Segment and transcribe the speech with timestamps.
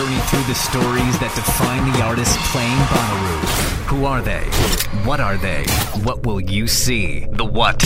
[0.00, 3.86] Journey through the stories that define the artists playing Bonnaroo.
[3.88, 4.44] Who are they?
[5.06, 5.66] What are they?
[6.04, 7.26] What will you see?
[7.32, 7.82] The what?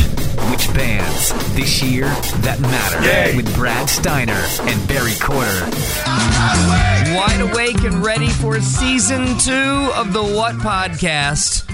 [0.48, 1.32] Which bands?
[1.56, 3.36] This year that matter.
[3.36, 5.66] With Brad Steiner and Barry Courter.
[7.16, 11.73] Wide awake and ready for season two of the What Podcast.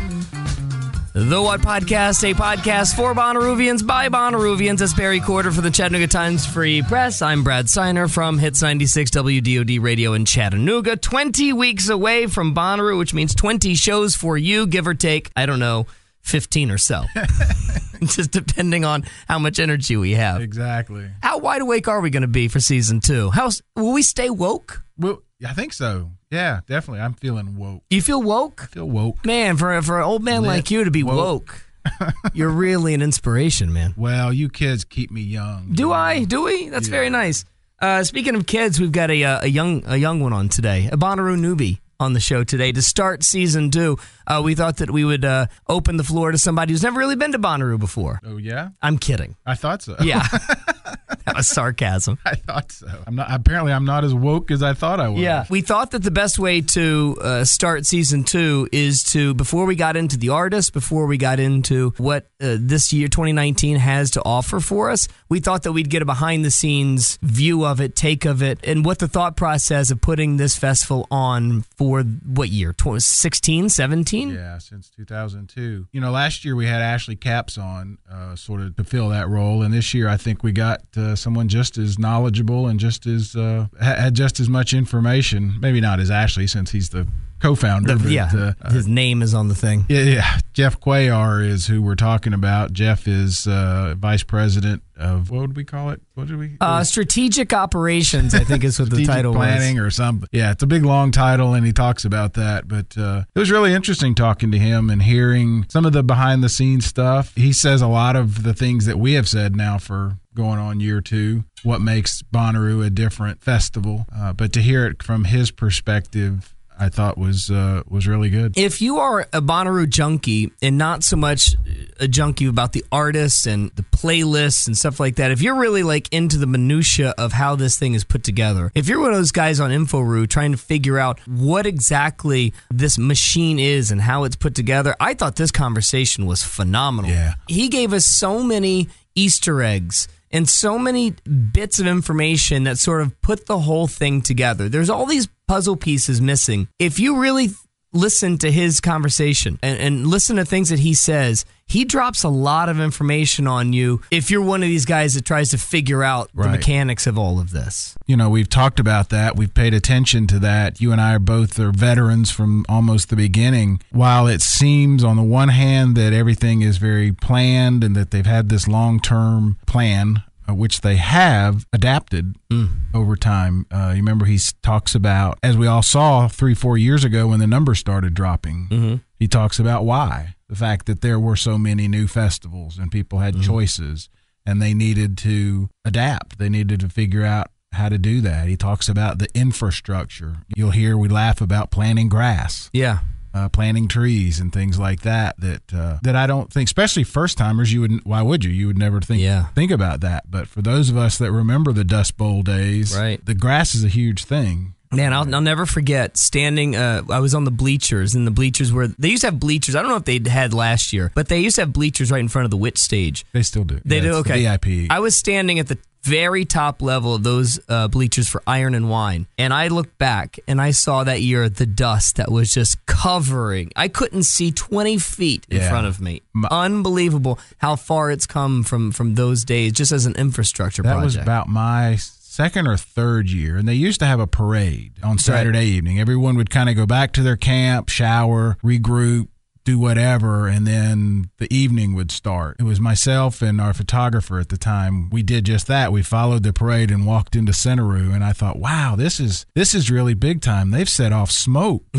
[1.12, 4.78] The What Podcast, a podcast for Bonnaroovians by Bonnaroovians.
[4.78, 7.20] That's Barry Courter for the Chattanooga Times Free Press.
[7.20, 10.96] I'm Brad Seiner from Hits 96 WDOD Radio in Chattanooga.
[10.96, 15.46] 20 weeks away from Bonnaroo, which means 20 shows for you, give or take, I
[15.46, 15.86] don't know,
[16.20, 17.02] 15 or so.
[18.04, 20.40] Just depending on how much energy we have.
[20.40, 21.10] Exactly.
[21.24, 23.30] How wide awake are we going to be for season two?
[23.30, 24.84] How will we stay woke?
[24.96, 26.10] Well, I think so.
[26.30, 27.00] Yeah, definitely.
[27.00, 27.82] I'm feeling woke.
[27.90, 28.62] You feel woke?
[28.62, 29.24] I feel woke.
[29.24, 31.16] Man, for for an old man Lit like you to be woke.
[31.16, 33.94] woke, you're really an inspiration, man.
[33.96, 35.72] Well, you kids keep me young.
[35.72, 36.24] Do I?
[36.24, 36.68] Do we?
[36.68, 37.44] That's very nice.
[37.80, 40.88] Uh, speaking of kids, we've got a uh, a young a young one on today,
[40.92, 43.98] a Bonnaroo newbie on the show today to start season two.
[44.30, 47.16] Uh, we thought that we would uh, open the floor to somebody who's never really
[47.16, 48.20] been to Bonnaroo before.
[48.24, 49.36] Oh yeah, I'm kidding.
[49.44, 49.96] I thought so.
[50.00, 50.22] Yeah,
[51.26, 52.16] that was sarcasm.
[52.24, 52.86] I thought so.
[53.06, 53.26] I'm not.
[53.30, 55.20] Apparently, I'm not as woke as I thought I was.
[55.20, 55.46] Yeah.
[55.50, 59.74] We thought that the best way to uh, start season two is to, before we
[59.74, 64.22] got into the artist, before we got into what uh, this year, 2019, has to
[64.24, 67.96] offer for us, we thought that we'd get a behind the scenes view of it,
[67.96, 72.48] take of it, and what the thought process of putting this festival on for what
[72.48, 72.72] year?
[72.72, 74.19] Tw- 16, 17?
[74.28, 75.88] Yeah, since 2002.
[75.90, 79.28] You know, last year we had Ashley Capps on, uh, sort of to fill that
[79.28, 83.06] role, and this year I think we got uh, someone just as knowledgeable and just
[83.06, 85.58] as uh, had just as much information.
[85.60, 87.06] Maybe not as Ashley, since he's the
[87.40, 87.94] co-founder.
[87.94, 88.52] The- but, yeah.
[88.62, 89.86] uh, His name is on the thing.
[89.88, 90.38] Yeah, yeah.
[90.52, 92.72] Jeff Cuellar is who we're talking about.
[92.72, 96.02] Jeff is uh, vice president of what would we call it?
[96.14, 96.56] What did we?
[96.60, 99.86] Uh, strategic operations, I think is what the title planning was.
[99.86, 100.28] or something.
[100.32, 102.68] Yeah, it's a big long title, and he talks about that.
[102.68, 106.44] But uh, it was really interesting talking to him and hearing some of the behind
[106.44, 107.34] the scenes stuff.
[107.34, 110.80] He says a lot of the things that we have said now for going on
[110.80, 111.44] year two.
[111.62, 114.04] What makes Bonnaroo a different festival?
[114.14, 116.54] Uh, but to hear it from his perspective.
[116.80, 118.56] I thought was uh, was really good.
[118.56, 121.54] If you are a Bonnaroo junkie and not so much
[122.00, 125.82] a junkie about the artists and the playlists and stuff like that, if you're really
[125.82, 129.18] like into the minutia of how this thing is put together, if you're one of
[129.18, 134.24] those guys on InfoRoo trying to figure out what exactly this machine is and how
[134.24, 137.10] it's put together, I thought this conversation was phenomenal.
[137.10, 137.34] Yeah.
[137.46, 141.14] He gave us so many Easter eggs and so many
[141.52, 144.68] bits of information that sort of put the whole thing together.
[144.68, 146.68] There's all these puzzle piece is missing.
[146.78, 147.48] If you really
[147.92, 152.28] listen to his conversation and, and listen to things that he says, he drops a
[152.28, 156.04] lot of information on you if you're one of these guys that tries to figure
[156.04, 157.96] out the mechanics of all of this.
[158.06, 161.20] you know we've talked about that we've paid attention to that you and i are
[161.20, 166.12] both are veterans from almost the beginning while it seems on the one hand that
[166.12, 171.66] everything is very planned and that they've had this long-term plan Uh, which they have
[171.72, 172.68] adapted mm.
[172.94, 173.66] over time.
[173.70, 177.40] Uh, you remember he talks about, as we all saw three, four years ago when
[177.40, 178.96] the numbers started dropping, mm-hmm.
[179.18, 180.34] he talks about why.
[180.48, 183.44] The fact that there were so many new festivals and people had mm-hmm.
[183.44, 184.08] choices
[184.44, 186.38] and they needed to adapt.
[186.38, 188.48] They needed to figure out how to do that.
[188.48, 190.38] He talks about the infrastructure.
[190.56, 193.00] You'll hear we laugh about planting grass Yeah.
[193.32, 195.38] Uh, planting trees and things like that.
[195.40, 198.06] That uh, that I don't think, especially first timers, you wouldn't.
[198.06, 198.50] Why would you?
[198.50, 199.46] You would never think Yeah.
[199.54, 200.30] think about that.
[200.30, 203.24] But for those of us that remember the Dust Bowl days, Right.
[203.24, 204.74] the grass is a huge thing.
[204.92, 206.74] Man, I'll, I'll never forget standing.
[206.74, 209.76] Uh, I was on the bleachers, and the bleachers were they used to have bleachers.
[209.76, 212.18] I don't know if they had last year, but they used to have bleachers right
[212.18, 213.24] in front of the witch stage.
[213.32, 213.80] They still do.
[213.84, 214.42] They Yeah, do okay.
[214.42, 214.90] VIP.
[214.90, 218.90] I was standing at the very top level of those uh, bleachers for Iron and
[218.90, 222.84] Wine, and I looked back and I saw that year the dust that was just
[222.86, 223.70] covering.
[223.76, 225.68] I couldn't see twenty feet in Yeah.
[225.68, 226.22] front of me.
[226.50, 231.14] Unbelievable how far it's come from from those days, just as an infrastructure that was
[231.14, 231.96] about my
[232.40, 236.00] second or third year, and they used to have a parade on Saturday evening.
[236.00, 239.28] Everyone would kind of go back to their camp, shower, regroup.
[239.70, 242.56] Do whatever, and then the evening would start.
[242.58, 245.08] It was myself and our photographer at the time.
[245.10, 245.92] We did just that.
[245.92, 249.72] We followed the parade and walked into Centeroo, and I thought, "Wow, this is this
[249.72, 251.84] is really big time." They've set off smoke.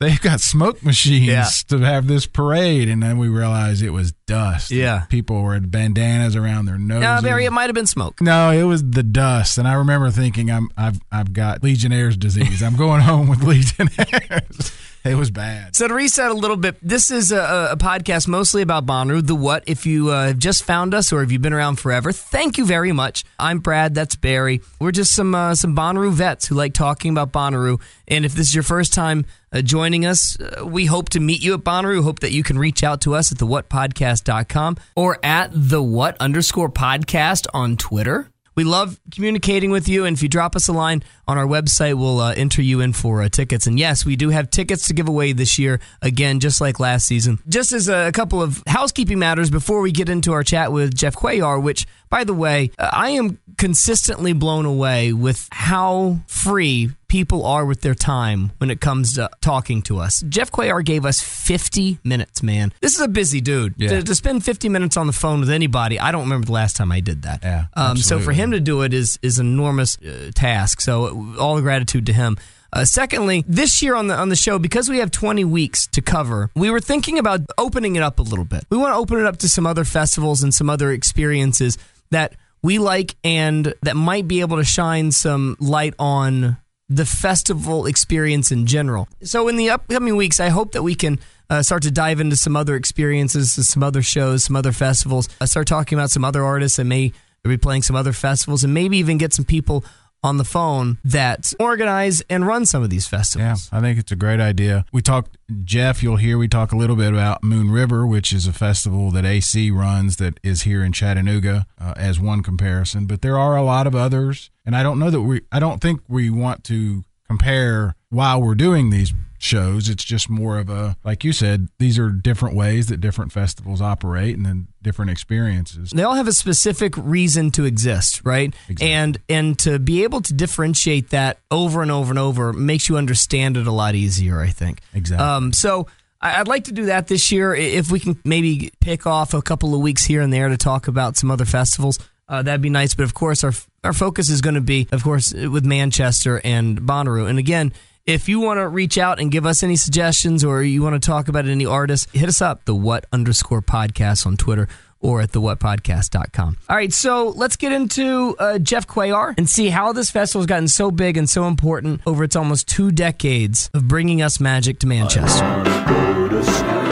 [0.00, 1.46] They've got smoke machines Yeah.
[1.68, 4.70] to have this parade, and then we realized it was dust.
[4.70, 5.00] Yeah.
[5.10, 7.02] people were had bandanas around their noses.
[7.02, 8.18] no, Barry, it might have been smoke.
[8.22, 12.62] No, it was the dust, and I remember thinking, "I'm I've I've got Legionnaire's disease.
[12.62, 14.72] I'm going home with Legionnaires."
[15.04, 15.74] it was bad.
[15.74, 19.34] So to reset a little bit, this is a, a podcast mostly about Bonnaroo, the
[19.34, 19.64] what.
[19.66, 22.66] If you uh, have just found us or if you've been around forever, thank you
[22.66, 23.24] very much.
[23.38, 23.94] I'm Brad.
[23.94, 24.60] That's Barry.
[24.78, 27.80] We're just some uh, some Bonnaroo vets who like talking about Bonnaroo.
[28.08, 31.42] And if this is your first time uh, joining us, uh, we hope to meet
[31.42, 32.02] you at Bonnaroo.
[32.02, 36.70] Hope that you can reach out to us at thewhatpodcast.com or at the what underscore
[36.70, 38.30] podcast on Twitter.
[38.54, 41.94] We love communicating with you, and if you drop us a line on our website,
[41.94, 43.66] we'll uh, enter you in for uh, tickets.
[43.66, 47.06] And yes, we do have tickets to give away this year, again, just like last
[47.06, 47.38] season.
[47.48, 51.14] Just as a, couple of housekeeping matters before we get into our chat with Jeff
[51.14, 57.44] Cuellar, which, by the way, uh, I am consistently blown away with how free people
[57.44, 60.22] are with their time when it comes to talking to us.
[60.28, 62.72] Jeff Cuellar gave us 50 minutes, man.
[62.80, 63.74] This is a busy dude.
[63.76, 63.88] Yeah.
[63.88, 66.76] To, to spend 50 minutes on the phone with anybody, I don't remember the last
[66.76, 67.40] time I did that.
[67.42, 70.80] Yeah, Um, so for him to do it is is an enormous uh, task.
[70.80, 72.38] So all the gratitude to him.
[72.72, 76.00] Uh, secondly, this year on the on the show, because we have 20 weeks to
[76.00, 78.64] cover, we were thinking about opening it up a little bit.
[78.70, 81.76] We want to open it up to some other festivals and some other experiences
[82.12, 86.58] that we like and that might be able to shine some light on
[86.90, 89.08] the festival experience in general.
[89.22, 92.34] So in the upcoming weeks, I hope that we can uh, start to dive into
[92.34, 95.28] some other experiences, some other shows, some other festivals.
[95.40, 97.12] I start talking about some other artists that may
[97.44, 99.84] be playing some other festivals, and maybe even get some people
[100.22, 103.68] on the phone that organize and run some of these festivals.
[103.72, 103.78] Yeah.
[103.78, 104.84] I think it's a great idea.
[104.92, 108.46] We talked, Jeff, you'll hear we talk a little bit about Moon River, which is
[108.46, 113.22] a festival that AC runs that is here in Chattanooga uh, as one comparison, but
[113.22, 114.50] there are a lot of others.
[114.66, 118.54] And I don't know that we, I don't think we want to compare while we're
[118.54, 119.88] doing these shows.
[119.88, 123.80] It's just more of a, like you said, these are different ways that different festivals
[123.80, 125.90] operate and then different experiences.
[125.90, 128.54] They all have a specific reason to exist, right?
[128.68, 128.92] Exactly.
[128.92, 132.96] And and to be able to differentiate that over and over and over makes you
[132.96, 134.80] understand it a lot easier, I think.
[134.94, 135.26] Exactly.
[135.26, 135.86] Um, so
[136.20, 137.54] I'd like to do that this year.
[137.54, 140.86] If we can maybe pick off a couple of weeks here and there to talk
[140.86, 142.94] about some other festivals, uh, that'd be nice.
[142.94, 146.82] But of course, our our focus is going to be, of course, with Manchester and
[146.82, 147.28] Bonnaroo.
[147.28, 147.72] And again,
[148.10, 151.06] if you want to reach out and give us any suggestions or you want to
[151.06, 154.68] talk about any artists, hit us up, the what underscore podcast on Twitter
[155.00, 156.58] or at the thewhatpodcast.com.
[156.68, 160.46] All right, so let's get into uh, Jeff Cuellar and see how this festival has
[160.46, 164.78] gotten so big and so important over its almost two decades of bringing us magic
[164.80, 165.44] to Manchester.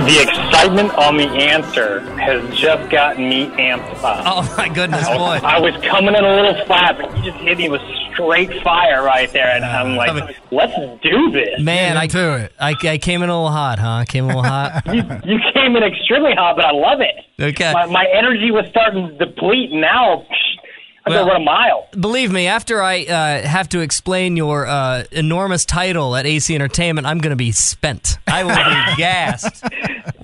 [0.08, 4.22] The excitement on the answer has just gotten me amped up.
[4.24, 5.38] Oh my goodness, boy.
[5.42, 9.02] I was coming in a little flat, but you just hit me with straight fire
[9.02, 11.60] right there, and I'm like, let's do this.
[11.60, 12.52] Man, I, into it.
[12.58, 13.88] I, I came in a little hot, huh?
[13.90, 14.82] I came in a little hot.
[14.98, 17.14] You, you came in extremely hot, but I love it.
[17.40, 17.70] Okay.
[17.74, 20.58] My, my energy was starting to deplete, now psh,
[21.06, 21.88] I Well- go run a mile.
[21.98, 27.06] Believe me, after I uh, have to explain your uh, enormous title at AC Entertainment,
[27.06, 28.18] I'm going to be spent.
[28.26, 29.64] I will be gassed.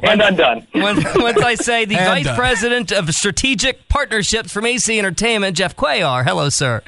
[0.04, 0.66] And undone.
[0.72, 2.36] When, once I say the And Vice done.
[2.36, 6.24] President of Strategic Partnerships from AC Entertainment, Jeff Cuellar.
[6.24, 6.82] Hello, sir.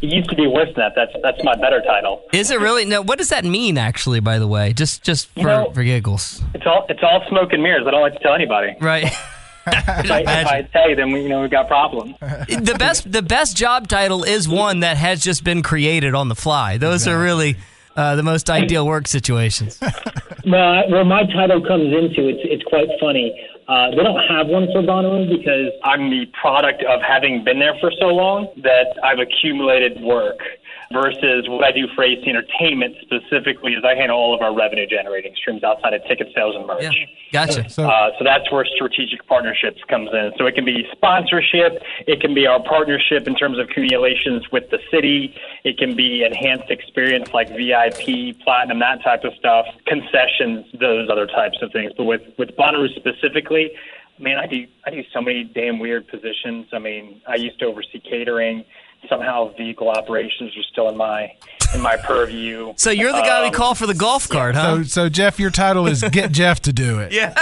[0.00, 0.68] It used to be worse.
[0.76, 2.22] That's that's my better title.
[2.32, 2.84] Is it really?
[2.84, 3.02] No.
[3.02, 4.20] What does that mean, actually?
[4.20, 7.62] By the way, just just for, know- for giggles, It's all it's all smoke and
[7.62, 7.84] mirrors.
[7.86, 8.74] I don't like to tell anybody.
[8.80, 9.04] right?
[9.66, 12.16] if, I, if I say, then we, you know we've got problems.
[12.20, 16.36] the best the best job title is one that has just been created on the
[16.36, 16.78] fly.
[16.78, 17.12] Those exactly.
[17.14, 17.56] are really
[17.96, 19.78] uh, the most ideal work situations.
[20.46, 23.34] well, where my title comes into it's it's quite funny.
[23.68, 27.74] Uh, they don't have one for Bonnaroo because I'm the product of having been there
[27.80, 30.38] for so long that I've accumulated work
[30.92, 34.86] versus what I do for AC Entertainment specifically is I handle all of our revenue
[34.86, 36.82] generating streams outside of ticket sales and merch.
[36.82, 37.68] Yeah, gotcha.
[37.68, 40.32] So, uh, so that's where strategic partnerships comes in.
[40.38, 44.70] So it can be sponsorship, it can be our partnership in terms of communications with
[44.70, 50.66] the city, it can be enhanced experience like VIP, platinum, that type of stuff, concessions,
[50.78, 51.92] those other types of things.
[51.96, 53.72] But with with Bonnaroo specifically,
[54.18, 56.66] man, I do I do so many damn weird positions.
[56.72, 58.64] I mean, I used to oversee catering
[59.08, 61.32] somehow vehicle operations are still in my
[61.74, 62.72] in my purview.
[62.76, 64.76] So you're the guy um, we call for the golf cart, huh?
[64.76, 67.12] So, so Jeff, your title is get Jeff to do it.
[67.16, 67.32] Yeah.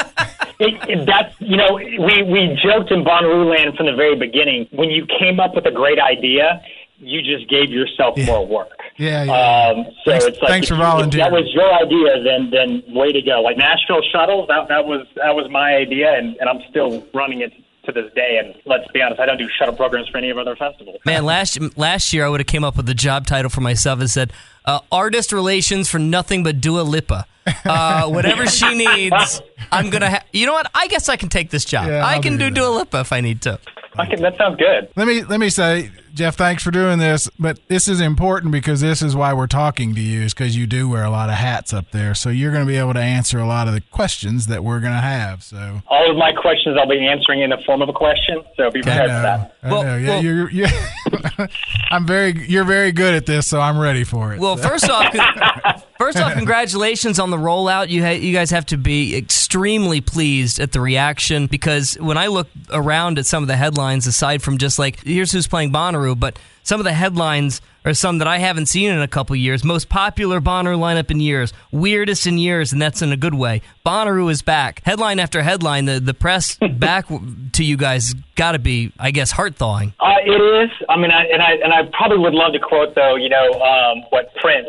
[0.61, 4.69] it, it, that's you know we we joked in Bonnaroo Land from the very beginning
[4.71, 6.63] when you came up with a great idea.
[6.99, 8.27] You just gave yourself yeah.
[8.27, 8.79] more work.
[8.97, 9.33] Yeah, yeah.
[9.33, 11.27] Um, so thanks, it's like thanks for volunteering.
[11.27, 13.43] If that was your idea, then then way to go.
[13.43, 17.41] Like Nashville Shuttle, that that was that was my idea, and, and I'm still running
[17.41, 17.53] it
[17.87, 18.41] to this day.
[18.43, 20.99] And let's be honest, I don't do shuttle programs for any of other festivals.
[21.05, 24.01] Man, last last year I would have came up with a job title for myself
[24.01, 24.33] and said
[24.65, 27.27] uh, artist relations for nothing but Dua Lipa.
[27.67, 30.09] Uh, whatever she needs, I'm gonna.
[30.11, 30.71] Ha- you know what?
[30.75, 31.89] I guess I can take this job.
[31.89, 33.59] Yeah, I can do, do Dua Lipa if I need to.
[33.99, 34.89] I can, that sounds good.
[34.97, 37.29] Let me let me say Jeff, thanks for doing this.
[37.41, 40.65] But this is important because this is why we're talking to you, is because you
[40.65, 42.15] do wear a lot of hats up there.
[42.15, 44.79] So you're going to be able to answer a lot of the questions that we're
[44.79, 45.43] going to have.
[45.43, 48.45] So all of my questions I'll be answering in the form of a question.
[48.57, 49.57] So be prepared for that.
[49.65, 49.97] I well, know.
[49.97, 50.69] Yeah, well, you're, you're
[51.91, 54.39] I'm very you're very good at this, so I'm ready for it.
[54.39, 55.13] Well, first off,
[55.99, 57.89] first off, congratulations on the rollout.
[57.89, 62.29] You ha- you guys have to be extremely pleased at the reaction because when I
[62.29, 66.04] look around at some of the headlines, aside from just like here's who's playing Bonnaroo
[66.13, 69.63] but some of the headlines are some that I haven't seen in a couple years.
[69.63, 73.63] Most popular Bonnaroo lineup in years, weirdest in years, and that's in a good way.
[73.87, 74.83] Bonnaroo is back.
[74.85, 77.07] Headline after headline, the, the press back
[77.53, 79.93] to you guys got to be, I guess, heart thawing.
[80.01, 80.71] Uh, it is.
[80.89, 83.53] I mean, I, and I and I probably would love to quote though, you know,
[83.61, 84.69] um, what Prince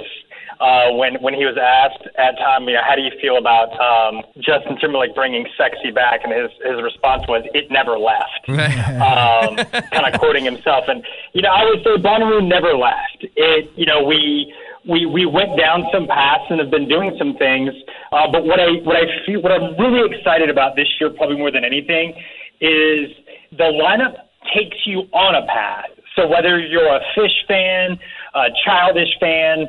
[0.60, 3.72] uh, when when he was asked at time, you know, how do you feel about
[3.80, 9.60] um, Justin Timberlake bringing "sexy" back, and his his response was, "It never left," um,
[9.92, 10.86] kind of quoting himself.
[10.88, 13.26] And you know, I would say Bonnaroo never left.
[13.36, 14.54] It, you know, we
[14.88, 17.72] we we went down some paths and have been doing some things.
[18.12, 21.38] Uh, but what I what I feel what I'm really excited about this year, probably
[21.38, 22.14] more than anything,
[22.62, 23.12] is
[23.52, 24.16] the lineup
[24.54, 25.90] takes you on a path.
[26.16, 28.00] So whether you're a Phish fan,
[28.34, 29.68] a childish fan,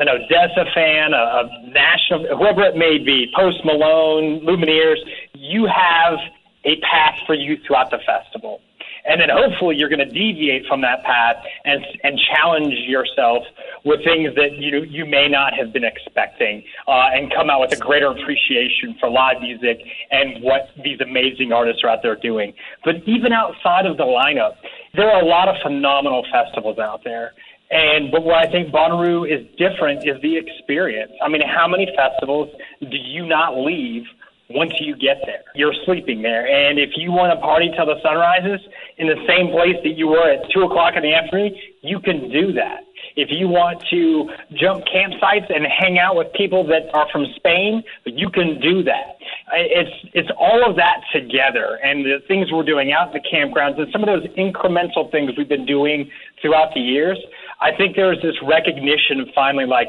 [0.00, 4.96] an ODESZA fan, a, a national, whoever it may be, Post Malone, Lumineers,
[5.34, 6.18] you have
[6.64, 8.60] a path for you throughout the festival.
[9.06, 13.44] And then hopefully you're going to deviate from that path and, and challenge yourself
[13.84, 17.72] with things that you, you may not have been expecting uh, and come out with
[17.72, 19.80] a greater appreciation for live music
[20.10, 22.52] and what these amazing artists are out there doing.
[22.84, 24.56] But even outside of the lineup,
[24.94, 27.32] there are a lot of phenomenal festivals out there.
[27.70, 31.12] And but what I think Bonnaroo is different is the experience.
[31.22, 32.50] I mean, how many festivals
[32.80, 34.04] do you not leave
[34.48, 35.44] once you get there?
[35.54, 38.60] You're sleeping there, and if you want to party till the sun rises
[38.98, 42.28] in the same place that you were at two o'clock in the afternoon, you can
[42.30, 42.80] do that.
[43.16, 47.82] If you want to jump campsites and hang out with people that are from Spain,
[48.04, 49.18] you can do that.
[49.52, 53.78] It's it's all of that together, and the things we're doing out in the campgrounds,
[53.78, 56.10] and some of those incremental things we've been doing
[56.42, 57.18] throughout the years
[57.60, 59.88] I think there's this recognition of finally like,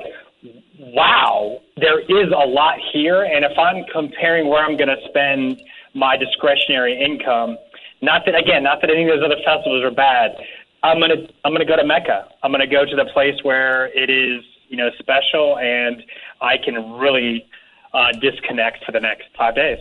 [0.80, 3.24] wow, there is a lot here.
[3.24, 5.62] And if I'm comparing where I'm going to spend
[5.94, 7.58] my discretionary income,
[8.02, 10.32] not that again, not that any of those other festivals are bad.
[10.84, 12.28] I'm gonna I'm gonna go to Mecca.
[12.42, 16.02] I'm gonna go to the place where it is you know special, and
[16.42, 17.46] I can really
[17.94, 19.78] uh, disconnect for the next five days.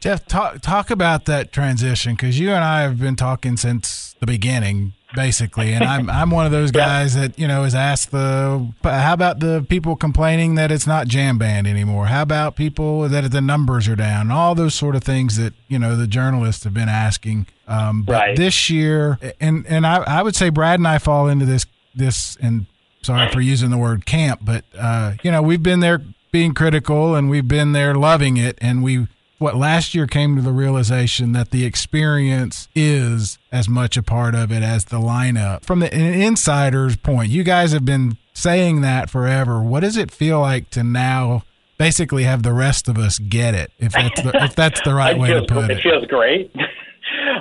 [0.00, 4.26] Jeff, talk talk about that transition because you and I have been talking since the
[4.26, 5.72] beginning basically.
[5.72, 9.40] And I'm I'm one of those guys that you know is asked the how about
[9.40, 12.06] the people complaining that it's not jam band anymore?
[12.06, 14.30] How about people that the numbers are down?
[14.30, 17.46] All those sort of things that you know the journalists have been asking.
[17.68, 18.36] Um, but right.
[18.36, 22.36] this year, and and I I would say Brad and I fall into this this
[22.40, 22.66] and
[23.02, 27.14] sorry for using the word camp, but uh, you know we've been there being critical
[27.14, 29.06] and we've been there loving it and we
[29.42, 34.34] what last year came to the realization that the experience is as much a part
[34.34, 35.64] of it as the lineup.
[35.64, 39.60] From the insider's point, you guys have been saying that forever.
[39.60, 41.42] What does it feel like to now
[41.76, 43.72] basically have the rest of us get it?
[43.78, 46.54] If that's the, if that's the right way to put it, it feels great.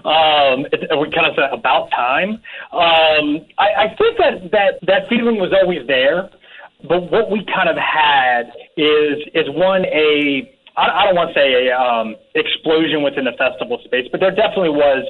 [0.04, 2.32] um, it, we kind of said about time.
[2.74, 6.30] Um, I, I think that, that that feeling was always there,
[6.90, 11.34] but what we kind of had is is one a I, I don't want to
[11.34, 15.06] say a um, explosion within the festival space, but there definitely was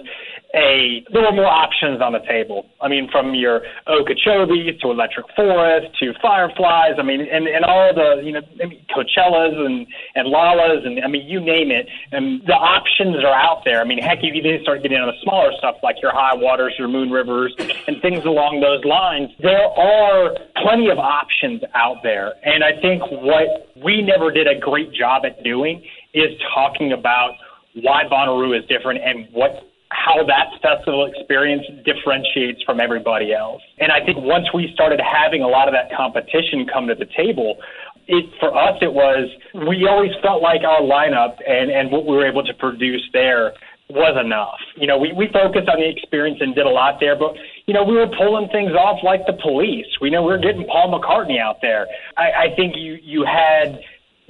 [0.54, 2.66] a there were more options on the table.
[2.82, 6.96] I mean, from your Okeechobee to Electric Forest to Fireflies.
[7.00, 11.04] I mean, and and all the you know I mean, Coachellas and and Lollas and
[11.04, 11.88] I mean you name it.
[12.12, 13.82] And the options are out there.
[13.82, 16.36] I mean, heck, if you then start getting on the smaller stuff like your High
[16.36, 17.56] Waters, your Moon Rivers,
[17.88, 22.34] and things along those lines, there are plenty of options out there.
[22.44, 27.32] And I think what we never did a great job at doing is talking about
[27.75, 33.62] why Bonnaroo is different and what how that festival experience differentiates from everybody else.
[33.77, 37.08] And I think once we started having a lot of that competition come to the
[37.18, 37.58] table,
[38.08, 39.30] it for us it was
[39.68, 43.53] we always felt like our lineup and and what we were able to produce there
[43.91, 44.60] was enough.
[44.75, 47.74] You know, we, we focused on the experience and did a lot there, but you
[47.74, 49.88] know, we were pulling things off like the police.
[50.00, 51.88] We know we were getting Paul McCartney out there.
[52.18, 53.80] I, I think you you had,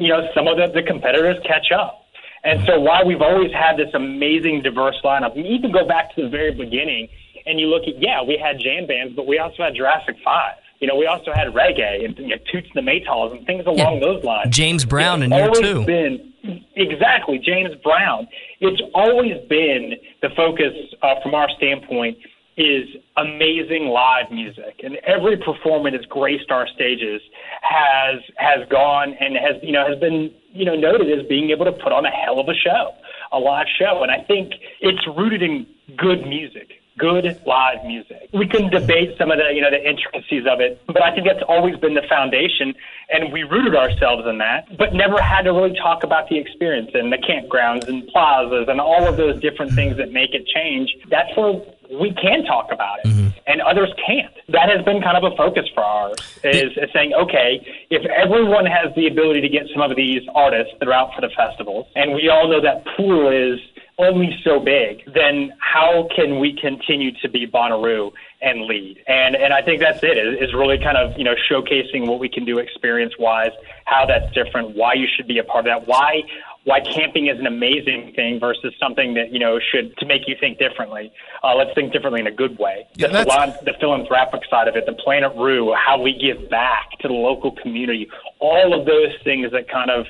[0.02, 2.06] you know, some of the, the competitors catch up.
[2.44, 6.24] And so while we've always had this amazing diverse lineup, you can go back to
[6.24, 7.08] the very beginning
[7.46, 10.54] and you look at, yeah, we had jam bands, but we also had Jurassic 5.
[10.80, 13.66] You know, we also had reggae and you know, Toots and the Maytals and things
[13.68, 14.00] along yeah.
[14.00, 14.56] those lines.
[14.56, 15.86] James Brown in year two.
[15.86, 16.34] Been,
[16.76, 18.28] exactly, James Brown.
[18.60, 19.94] It's always been
[20.24, 22.18] the focus uh, from our standpoint
[22.58, 27.22] is amazing live music, and every performer that's graced our stages
[27.62, 31.66] has has gone and has you know has been you know noted as being able
[31.66, 32.92] to put on a hell of a show,
[33.32, 35.66] a live show, and I think it's rooted in
[35.98, 38.30] good music good live music.
[38.34, 41.28] We can debate some of the, you know, the intricacies of it, but I think
[41.28, 42.74] that's always been the foundation,
[43.10, 46.92] and we rooted ourselves in that, but never had to really talk about the experience
[46.94, 50.96] and the campgrounds and plazas and all of those different things that make it change.
[51.10, 51.62] That's where
[52.00, 53.30] we can talk about it, mm-hmm.
[53.48, 54.34] and others can't.
[54.50, 58.66] That has been kind of a focus for ours, is, is saying, okay, if everyone
[58.66, 61.88] has the ability to get some of these artists that are out for the festivals,
[61.96, 63.60] and we all know that pool is
[64.02, 68.12] only so big, then how can we continue to be Bonnaroo
[68.42, 69.04] and lead?
[69.08, 70.18] And and I think that's it.
[70.18, 73.52] Is really kind of you know showcasing what we can do experience wise,
[73.86, 76.24] how that's different, why you should be a part of that, why
[76.64, 80.36] why camping is an amazing thing versus something that you know should to make you
[80.40, 81.12] think differently.
[81.44, 82.88] Uh, let's think differently in a good way.
[82.96, 87.08] Yeah, the, the philanthropic side of it, the Planet Roo, how we give back to
[87.08, 88.10] the local community,
[88.40, 90.06] all of those things that kind of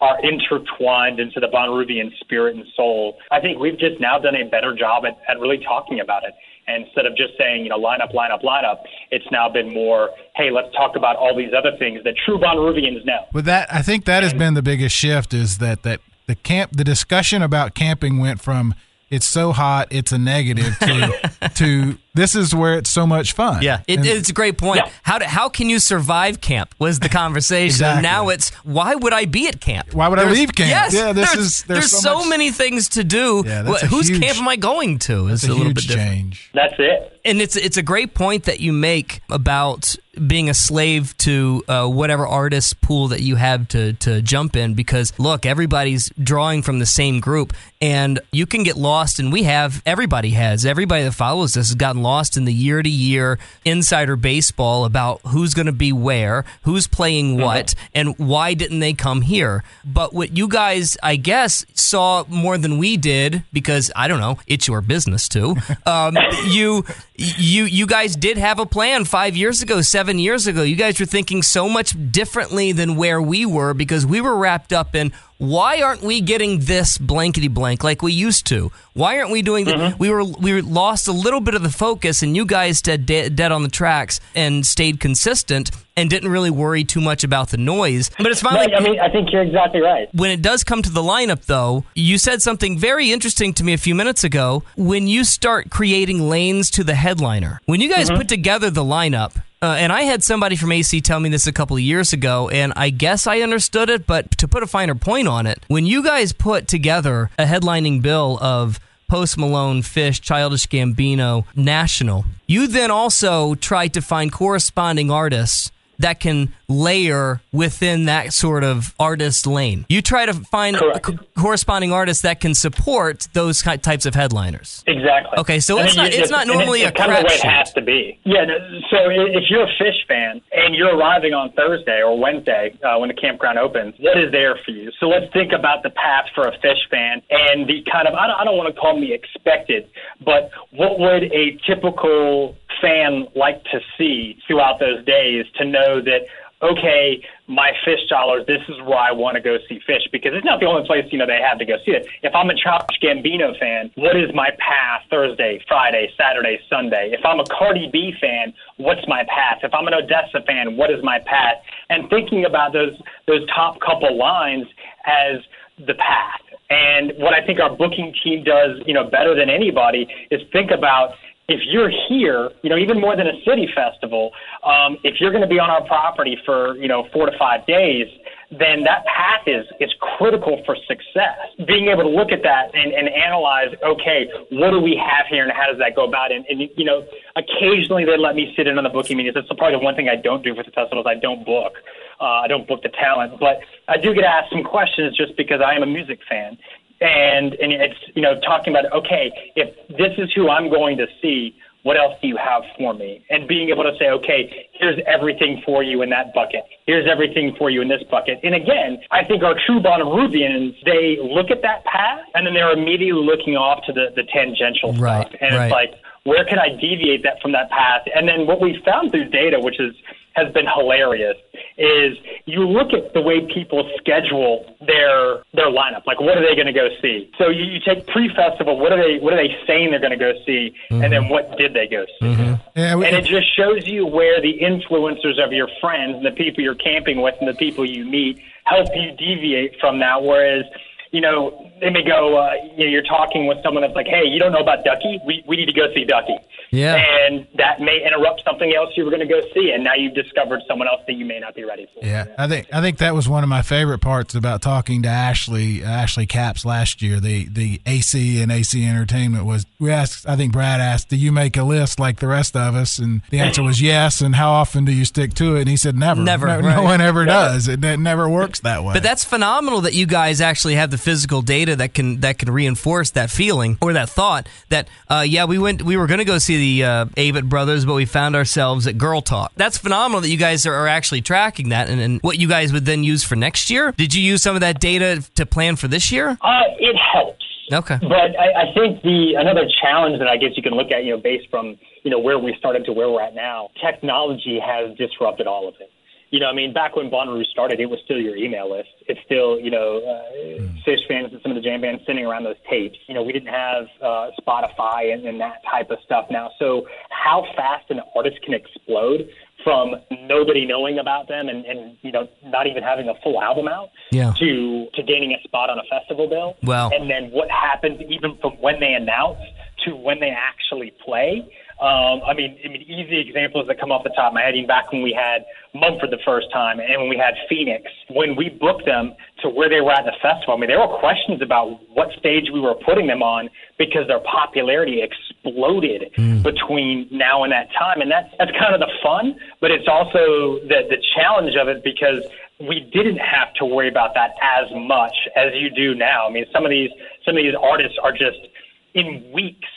[0.00, 3.16] are intertwined into the Bonnaroovian spirit and soul.
[3.30, 6.34] I think we've just now done a better job at, at really talking about it.
[6.68, 9.48] And instead of just saying, you know, line up, line up, line up, it's now
[9.48, 13.26] been more, hey, let's talk about all these other things that true Bonnaroovians know.
[13.32, 16.72] With that, I think that has been the biggest shift is that that the camp,
[16.72, 18.74] the discussion about camping went from
[19.08, 23.62] it's so hot it's a negative to to this is where it's so much fun.
[23.62, 24.82] Yeah, it, it's a great point.
[24.84, 24.92] Yeah.
[25.02, 26.74] How do, how can you survive camp?
[26.78, 27.66] Was the conversation.
[27.66, 28.02] exactly.
[28.02, 29.94] Now it's why would I be at camp?
[29.94, 30.70] Why would there's, I leave camp?
[30.70, 33.42] Yes, yeah, this there's, is there's, there's so, so many things to do.
[33.46, 35.28] Yeah, Whose huge, camp am I going to?
[35.28, 36.08] Is a, a, little bit different.
[36.08, 36.50] change.
[36.54, 37.20] That's it.
[37.24, 39.94] And it's it's a great point that you make about
[40.26, 44.74] being a slave to uh, whatever artist pool that you have to to jump in
[44.74, 49.42] because look everybody's drawing from the same group and you can get lost and we
[49.42, 53.38] have everybody has everybody that follows this has gotten lost in the year to year
[53.64, 57.42] insider baseball about who's going to be where, who's playing mm-hmm.
[57.42, 57.86] what, mm-hmm.
[57.94, 59.62] and why didn't they come here.
[59.84, 64.38] But what you guys, I guess, saw more than we did because I don't know,
[64.46, 65.56] it's your business too.
[65.84, 66.16] Um,
[66.48, 66.84] you,
[67.18, 70.62] you, you guys did have a plan five years ago, seven years ago.
[70.62, 74.72] You guys were thinking so much differently than where we were because we were wrapped
[74.72, 78.72] up in why aren't we getting this blankety blank like we used to?
[78.96, 79.76] Why aren't we doing that?
[79.76, 79.98] Mm-hmm.
[79.98, 83.52] We were we lost a little bit of the focus, and you guys dead dead
[83.52, 88.10] on the tracks and stayed consistent and didn't really worry too much about the noise.
[88.16, 88.74] But it's finally.
[88.74, 90.08] I mean, I think you're exactly right.
[90.14, 93.74] When it does come to the lineup, though, you said something very interesting to me
[93.74, 94.62] a few minutes ago.
[94.78, 98.16] When you start creating lanes to the headliner, when you guys mm-hmm.
[98.16, 101.52] put together the lineup, uh, and I had somebody from AC tell me this a
[101.52, 104.94] couple of years ago, and I guess I understood it, but to put a finer
[104.94, 110.20] point on it, when you guys put together a headlining bill of Post Malone, Phish,
[110.20, 118.06] Childish Gambino, National, you then also tried to find corresponding artists that can layer within
[118.06, 119.86] that sort of artist lane.
[119.88, 124.82] You try to find co- corresponding artists that can support those ki- types of headliners.
[124.86, 125.38] Exactly.
[125.38, 127.34] Okay, so And it's not- you- it's not normally it's a kind of the way
[127.34, 128.18] it has to be.
[128.24, 128.44] Yeah.
[128.90, 133.08] So if you're a Phish fan and you're arriving on Thursday or Wednesday uh, when
[133.08, 134.90] the campground opens, what is there for you?
[134.98, 138.26] So let's think about the path for a Phish fan and the kind of I
[138.26, 139.88] don't, I don't want to call them the expected,
[140.24, 146.26] but what would a typical fan like to see throughout those days to know that
[146.62, 150.44] okay, my Phish dollars, this is where I want to go see Phish because it's
[150.44, 152.06] not the only place, you know, they have to go see it.
[152.22, 157.12] If I'm a Childish Gambino fan, what is my path Thursday, Friday, Saturday, Sunday?
[157.12, 159.58] If I'm a Cardi B fan, what's my path?
[159.62, 161.56] If I'm an ODESZA fan, what is my path?
[161.90, 162.96] And thinking about those
[163.26, 164.66] those top couple lines
[165.04, 165.42] as
[165.86, 166.40] the path.
[166.68, 170.70] And what I think our booking team does, you know, better than anybody is think
[170.70, 171.14] about
[171.48, 174.32] if you're here, you know, even more than a city festival,
[174.64, 177.64] um, if you're going to be on our property for, you know, four to five
[177.66, 178.08] days,
[178.50, 181.38] then that path is is critical for success.
[181.66, 185.42] Being able to look at that and, and analyze, okay, what do we have here
[185.42, 186.30] and how does that go about?
[186.30, 187.04] And, and you know,
[187.34, 189.34] occasionally they let me sit in on the booking meetings.
[189.34, 191.06] That's probably the one thing I don't do for the festivals.
[191.08, 191.74] I don't book.
[192.20, 195.60] Uh, I don't book the talent, but I do get asked some questions just because
[195.60, 196.56] I am a music fan
[197.00, 201.06] and and it's you know talking about okay if this is who I'm going to
[201.20, 203.24] see what else do you have for me?
[203.30, 206.64] And being able to say okay here's everything for you in that bucket.
[206.86, 208.40] Here's everything for you in this bucket.
[208.42, 212.72] And again I think our true Bonnaroovians they look at that path and then they're
[212.72, 215.64] immediately looking off to the the tangential Right, stuff and right.
[215.66, 215.90] it's like
[216.26, 219.58] where can I deviate that from that path and then what we found through data
[219.60, 219.94] which is
[220.36, 221.36] has been hilarious
[221.78, 226.06] is you look at the way people schedule their their lineup.
[226.06, 227.30] Like, what are they going to go see?
[227.38, 228.78] So you, you take pre-festival.
[228.78, 230.74] What are they What are they saying they're going to go see?
[230.90, 231.30] And then mm-hmm.
[231.30, 232.26] what did they go see?
[232.26, 232.54] Mm-hmm.
[232.78, 236.32] Yeah, we- And it just shows you where the influencers of your friends and the
[236.32, 240.22] people you're camping with and the people you meet help you deviate from that.
[240.22, 240.64] Whereas,
[241.12, 244.24] you know, they may go, uh, you know, you're talking with someone that's like, hey,
[244.24, 245.20] you don't know about Ducky?
[245.26, 246.36] We, we need to go see Ducky.
[246.70, 246.96] Yeah.
[246.96, 249.70] And that may interrupt something else you were going to go see.
[249.72, 252.04] And now you've discovered someone else that you may not be ready for.
[252.04, 255.08] Yeah, I think I think that was one of my favorite parts about talking to
[255.08, 257.20] Ashley Ashley Capps last year.
[257.20, 260.28] The the AC and AC Entertainment was we asked.
[260.28, 263.22] I think Brad asked, "Do you make a list like the rest of us?" And
[263.30, 264.20] the answer was yes.
[264.20, 265.60] And how often do you stick to it?
[265.60, 266.22] And he said, "Never.
[266.22, 266.76] Never, No, right.
[266.76, 267.68] no one ever does.
[267.68, 270.98] It, it never works that way." But that's phenomenal that you guys actually have the
[270.98, 275.44] physical data that can that can reinforce that feeling or that thought that uh, yeah
[275.44, 278.36] we went we were going to go see the uh, Avett Brothers but we found
[278.36, 279.52] ourselves at Girl Talk.
[279.56, 282.72] That's phenomenal that you guys are, are actually tracking that and, and what you guys
[282.72, 283.92] would then use for next year.
[283.92, 286.38] Did you use some of that data to plan for this year?
[286.40, 287.44] Uh, it helps.
[287.72, 287.98] Okay.
[288.00, 291.12] But I, I think the another challenge that I guess you can look at, you
[291.12, 294.96] know, based from you know where we started to where we're at now, technology has
[294.96, 295.90] disrupted all of it.
[296.30, 298.88] You know, I mean, back when Bonnaroo started, it was still your email list.
[299.06, 302.44] It's still, you know, uh, Phish fans and some of the jam bands sending around
[302.44, 302.98] those tapes.
[303.06, 306.50] You know, we didn't have uh, Spotify and, and that type of stuff now.
[306.58, 309.28] So how fast an artist can explode
[309.62, 309.94] from
[310.28, 313.88] nobody knowing about them and, and you know not even having a full album out
[314.12, 314.32] Yeah.
[314.38, 316.56] to to gaining a spot on a festival bill.
[316.62, 316.90] Wow.
[316.90, 319.40] And then what happens even from when they announce
[319.84, 321.46] to when they actually play.
[321.78, 324.56] Um, I mean, I mean, easy examples that come off the top of my head.
[324.56, 328.34] Even back when we had Mumford the first time, and when we had Phoenix, when
[328.34, 330.54] we booked them to where they were at the festival.
[330.54, 334.20] I mean, there were questions about what stage we were putting them on because their
[334.20, 336.10] popularity exploded
[336.42, 340.56] between now and that time, and that's that's kind of the fun, but it's also
[340.64, 342.24] the the challenge of it because
[342.58, 346.26] we didn't have to worry about that as much as you do now.
[346.26, 346.90] I mean, some of these
[347.26, 348.48] some of these artists are just
[348.94, 349.68] in weeks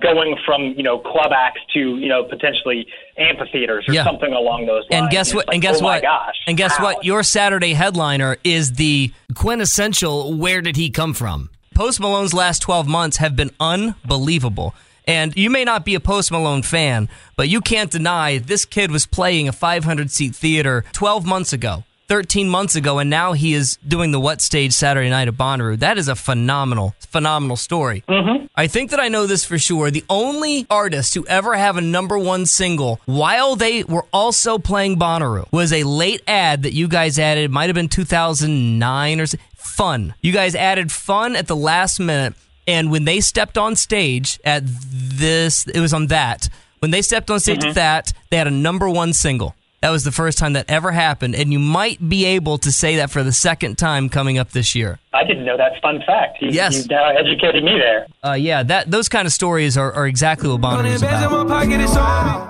[0.00, 2.86] going from you know club acts to you know potentially
[3.18, 4.04] amphitheaters or Yeah.
[4.04, 5.02] something along those lines.
[5.02, 5.46] And guess what?
[5.48, 6.02] like, and guess oh what?
[6.02, 6.34] Gosh!
[6.46, 7.04] and guess what?
[7.04, 10.34] Your Saturday headliner is the quintessential.
[10.34, 11.50] Where did he come from?
[11.74, 14.74] Post Malone's last twelve months have been unbelievable.
[15.08, 18.90] And you may not be a Post Malone fan, but you can't deny this kid
[18.90, 23.54] was playing a 500 seat theater 12 months ago, 13 months ago, and now he
[23.54, 25.78] is doing the What Stage Saturday night at Bonnaroo.
[25.78, 28.04] That is a phenomenal, phenomenal story.
[28.08, 28.46] Mm-hmm.
[28.54, 29.90] I think that I know this for sure.
[29.90, 34.98] The only artist to ever have a number one single while they were also playing
[34.98, 37.44] Bonnaroo was a late ad that you guys added.
[37.44, 39.38] It might have been 2009 or so.
[39.56, 40.14] Fun.
[40.22, 42.34] You guys added fun at the last minute.
[42.68, 46.48] And when they stepped on stage at this, it was on that.
[46.78, 49.55] When they stepped on stage at that, they had a number one single.
[49.82, 52.96] That was the first time that ever happened, and you might be able to say
[52.96, 54.98] that for the second time coming up this year.
[55.12, 56.38] I didn't know that fun fact.
[56.40, 56.76] You, Yes.
[56.76, 58.06] you now educated me there.
[58.24, 61.30] Uh, yeah, that those kind of stories are, are exactly what Bonnaroo is about.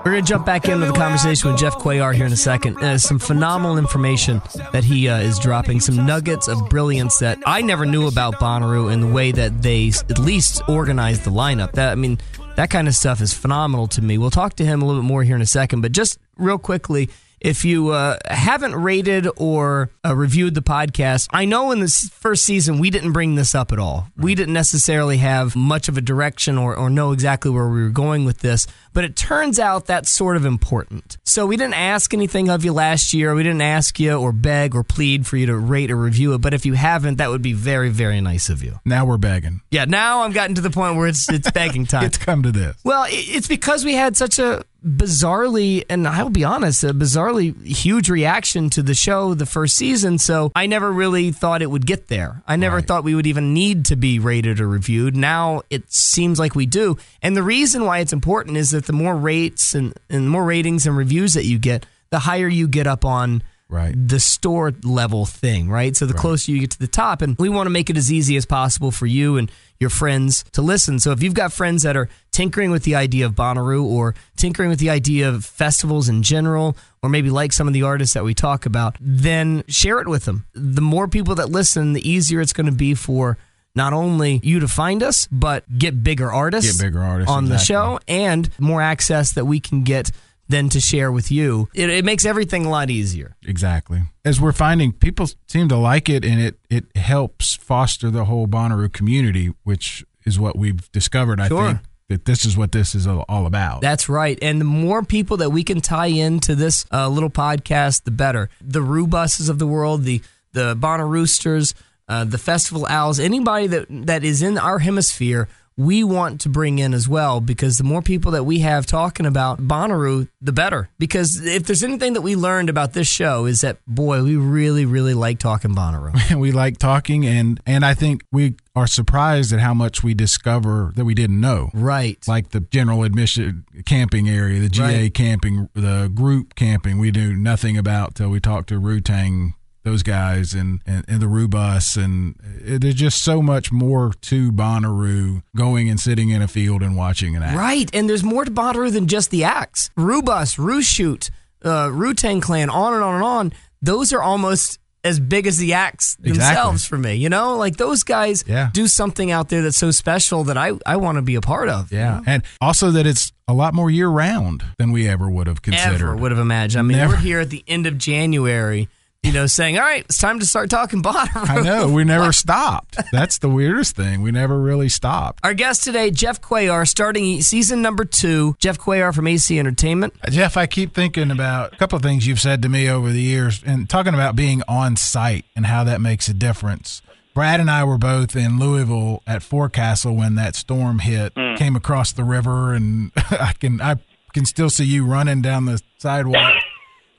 [0.05, 2.77] We're going to jump back into the conversation with Jeff Cuellar here in a second.
[2.77, 7.61] Uh, some phenomenal information that he uh, is dropping, some nuggets of brilliance that I
[7.61, 11.73] never knew about Bonnaroo and the way that they at least organized the lineup.
[11.73, 12.19] That I mean,
[12.55, 14.17] that kind of stuff is phenomenal to me.
[14.17, 16.57] We'll talk to him a little bit more here in a second, but just real
[16.57, 17.09] quickly.
[17.39, 22.43] If you uh, haven't rated or uh, reviewed the podcast, I know in this first
[22.43, 24.07] season we didn't bring this up at all.
[24.17, 27.89] We didn't necessarily have much of a direction or, or know exactly where we were
[27.89, 31.17] going with this, but it turns out that's sort of important.
[31.25, 33.35] So we didn't ask anything of you last year.
[33.35, 36.39] We didn't ask you or beg or plead for you to rate or review it.
[36.39, 38.79] But if you haven't, that would be very, very nice of you.
[38.83, 39.61] Now we're begging.
[39.69, 42.05] Yeah, now I've gotten to the point where it's it's begging time.
[42.05, 42.75] It's come to this.
[42.83, 48.09] Well, it's because we had such a bizarrely, and I'll be honest, a bizarrely huge
[48.09, 50.17] reaction to the show the first season.
[50.17, 52.41] So I never really thought it would get there.
[52.47, 55.15] I never thought we would even need to be rated or reviewed.
[55.15, 56.97] Now it seems like we do.
[57.21, 60.85] And the reason why it's important is that the more rates and, and more ratings
[60.85, 63.93] and reviews that you get, the higher you get up on Right.
[64.07, 65.93] the store level thing, right?
[65.95, 68.09] So the closer you get to the top, and we want to make it as
[68.11, 70.99] easy as possible for you and your friends to listen.
[70.99, 74.69] So if you've got friends that are tinkering with the idea of Bonnaroo or tinkering
[74.69, 78.23] with the idea of festivals in general, or maybe like some of the artists that
[78.23, 80.45] we talk about, then share it with them.
[80.53, 83.37] The more people that listen, the easier it's going to be for
[83.75, 87.57] not only you to find us, but get bigger artists, Get bigger artists, on the
[87.57, 90.11] show, and more access that we can get
[90.47, 91.69] then to share with you.
[91.73, 93.35] It, it makes everything a lot easier.
[93.45, 94.03] Exactly.
[94.23, 98.47] As we're finding, people seem to like it, and it it helps foster the whole
[98.47, 101.39] Bonnaroo community, which is what we've discovered.
[101.39, 101.79] I think
[102.09, 103.81] that this is what this is all about.
[103.81, 104.39] That's right.
[104.41, 108.49] And the more people that we can tie into this uh, little podcast, the better.
[108.61, 110.21] The Roo buses of the world, the
[110.53, 111.75] the Bonner Roosters,
[112.07, 116.79] uh, the Festival Owls, anybody that that is in our hemisphere, we want to bring
[116.79, 120.89] in as well because the more people that we have talking about Bonnaroo, the better.
[120.97, 124.85] Because if there's anything that we learned about this show is that boy, we really,
[124.85, 126.35] really like talking Bonnaroo.
[126.39, 130.91] we like talking, and and I think we are surprised at how much we discover
[130.95, 131.69] that we didn't know.
[131.73, 132.17] right.
[132.27, 135.13] Like the general admission camping area, the GA Right.
[135.13, 139.53] camping, the group camping, we knew nothing about till we talked to Rutang,
[139.87, 141.95] those guys, and, and, and the Roo bus.
[141.95, 146.83] And it, there's just so much more to Bonnaroo going and sitting in a field
[146.83, 147.57] and watching an act.
[147.57, 149.89] Right, and there's more to Bonnaroo than just the acts.
[149.95, 151.29] Rubus, Rooshoot,
[151.63, 153.53] uh, Rutang Clan, on and on and on.
[153.81, 157.13] Those are almost as big as the acts themselves for me.
[157.15, 158.69] You know, like those guys Yeah.
[158.73, 161.69] do something out there that's so special that I, I want to be a part
[161.69, 161.91] of.
[161.93, 162.17] you Yeah.
[162.17, 162.23] know?
[162.27, 166.01] And also that it's a lot more year round than we ever would have considered.
[166.01, 166.79] Ever would have imagined.
[166.79, 167.13] I mean, Never.
[167.13, 168.89] we're here at the end of January,
[169.23, 171.49] you know, saying, all right, it's time to start talking Bonnaroo.
[171.49, 171.89] I know.
[171.89, 172.97] We never stopped.
[173.11, 174.21] That's the weirdest thing.
[174.21, 175.43] We never really stopped.
[175.43, 178.55] Our guest today, Jeff Cuellar, starting season number two.
[178.59, 180.13] Jeff Cuellar from AC Entertainment.
[180.23, 183.11] Uh, Jeff, I keep thinking about a couple of things you've said to me over
[183.11, 187.01] the years and talking about being on site and how that makes a difference.
[187.33, 191.55] Brad and I were both in Louisville at Forecastle when that storm hit, hmm.
[191.55, 193.97] came across the river, and I can I
[194.33, 196.55] can still see you running down the sidewalk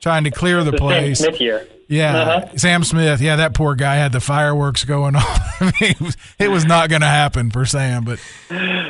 [0.01, 1.19] trying to clear the The Sam place.
[1.19, 1.69] Smith here.
[1.91, 2.57] Yeah, Uh-huh.
[2.59, 3.21] Sam Smith.
[3.23, 5.23] Yeah, that poor guy had the fireworks going on.
[5.25, 8.21] I mean, it was, it was not going to happen for Sam, but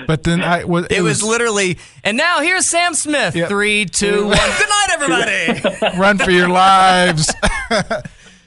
[0.06, 0.86] but then I was.
[0.90, 3.36] It was literally, and now here's Sam Smith.
[3.36, 3.48] Yep.
[3.50, 4.36] Three, two, one.
[4.36, 5.96] Good night, everybody.
[5.98, 7.32] run for your lives.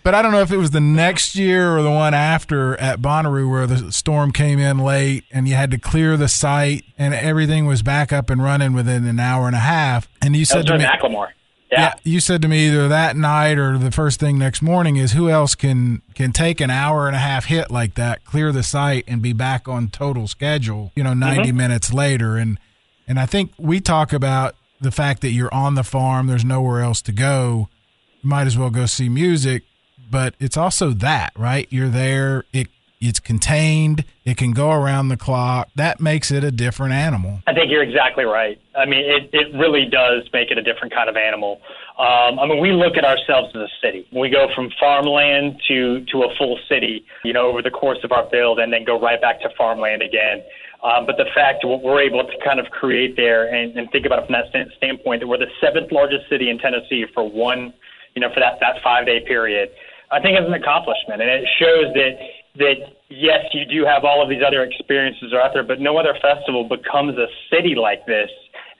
[0.03, 2.99] but I don't know if it was the next year or the one after at
[2.99, 7.13] Bonnaroo where the storm came in late and you had to clear the site and
[7.13, 10.09] everything was back up and running within an hour and a half.
[10.21, 11.29] And you That was said to during me, Macklemore.
[11.71, 11.93] Yeah, Yeah.
[12.03, 15.29] you said to me either that night or the first thing next morning is who
[15.29, 19.05] else can can take an hour and a half hit like that, clear the site,
[19.07, 20.91] and be back on total schedule.
[20.95, 21.57] You know, 90 mm-hmm.
[21.57, 22.59] minutes later, and
[23.07, 26.27] and I think we talk about the fact that you're on the farm.
[26.27, 27.69] There's nowhere else to go.
[28.21, 29.63] You might as well go see music,
[30.09, 31.67] but it's also that right.
[31.69, 32.43] You're there.
[32.51, 32.67] It
[33.01, 34.05] it's contained.
[34.23, 35.69] It can go around the clock.
[35.75, 37.39] That makes it a different animal.
[37.47, 38.61] I think you're exactly right.
[38.77, 41.59] I mean, it, it really does make it a different kind of animal.
[41.97, 44.07] Um, I mean, we look at ourselves as a city.
[44.13, 48.11] We go from farmland to, to a full city, you know, over the course of
[48.11, 50.43] our build and then go right back to farmland again.
[50.83, 54.05] Um, but the fact what we're able to kind of create there and, and think
[54.05, 57.29] about it from that stand- standpoint that we're the seventh largest city in Tennessee for
[57.29, 57.73] one,
[58.15, 59.69] you know, for that, that five day period,
[60.11, 61.21] I think is an accomplishment.
[61.21, 62.17] And it shows that,
[62.55, 62.75] that
[63.09, 66.67] yes, you do have all of these other experiences out there, but no other festival
[66.67, 68.29] becomes a city like this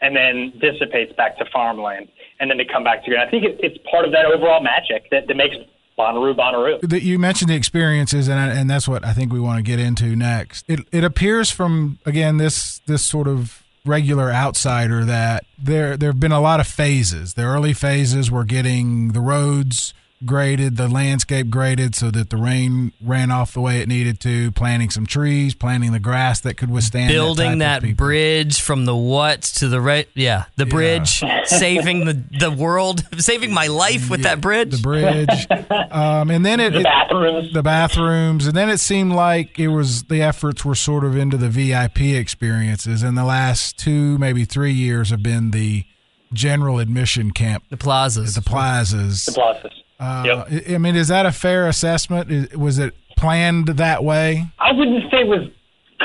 [0.02, 2.08] and then dissipates back to farmland,
[2.40, 3.22] and then to come back together.
[3.22, 5.56] I think it, it's part of that overall magic that, that makes
[5.98, 6.82] Bonnaroo Bonnaroo.
[6.82, 9.80] That you mentioned the experiences, and and that's what I think we want to get
[9.80, 10.66] into next.
[10.68, 16.20] It it appears from again this this sort of regular outsider that there there have
[16.20, 17.36] been a lot of phases.
[17.36, 19.94] The early phases were getting the roads
[20.26, 24.52] graded, the landscape graded so that the rain ran off the way it needed to,
[24.52, 28.96] planting some trees, planting the grass that could withstand building that, that, bridge from the
[28.96, 34.24] what to the right yeah the bridge saving the the world saving my life with
[34.24, 34.72] that bridge.
[34.72, 35.48] the bridge.
[35.92, 37.54] Um, and then it The it- bathrooms.
[37.54, 38.46] the bathrooms.
[38.48, 42.00] And then it seemed like it was the efforts were sort of into the vip
[42.00, 43.04] experiences.
[43.04, 45.86] And the last two maybe three years have been the
[46.34, 47.64] general admission camp.
[47.70, 48.36] The plazas.
[48.36, 49.26] The plazas.
[49.26, 49.72] The pluses.
[50.02, 50.48] Uh, Yep.
[50.70, 55.10] I- i mean is that a fair assessment was it planned that way I wouldn't
[55.12, 55.48] say it was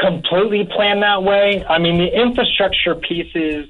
[0.01, 1.65] completely planned that way.
[1.69, 3.67] I mean, the infrastructure pieces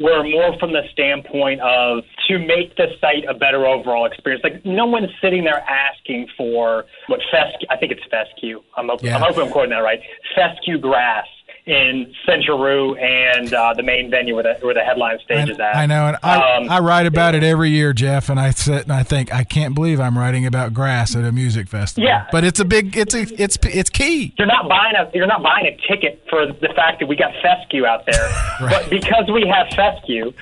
[0.00, 4.42] were more from the standpoint of to make the site a better overall experience.
[4.42, 7.68] Like no one's sitting there asking for what fescue.
[7.70, 8.62] I think it's fescue.
[8.76, 9.16] I'm hoping, Yeah.
[9.16, 10.00] I'm hoping I'm quoting that right.
[10.34, 11.26] Fescue grass
[11.66, 15.60] in Central and uh, the main venue where the where the headline stage I, is
[15.60, 15.76] at.
[15.76, 18.28] I know, and I, Um, I write about it every year, Jeff.
[18.28, 21.32] And I sit and I think I can't believe I'm writing about grass at a
[21.32, 22.08] music festival.
[22.08, 22.26] Yeah.
[22.32, 24.34] but it's a big, it's a, it's it's key.
[24.38, 27.32] you're not buying a you're not buying a ticket for the fact that we got
[27.42, 28.28] fescue out there,
[28.60, 30.32] but because we have fescue,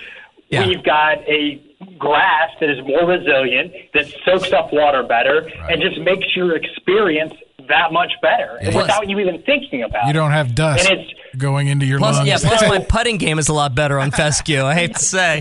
[0.50, 0.66] Yeah.
[0.66, 1.60] we've got a
[1.98, 7.34] grass that is more resilient, that soaks up water better, and just makes your experience
[7.68, 8.76] that much better Yeah.
[8.76, 10.08] without you even thinking about it.
[10.08, 12.26] You don't have dust And it's- going into your plus lungs.
[12.26, 15.40] yeah plus my putting game is a lot better on fescue i hate to say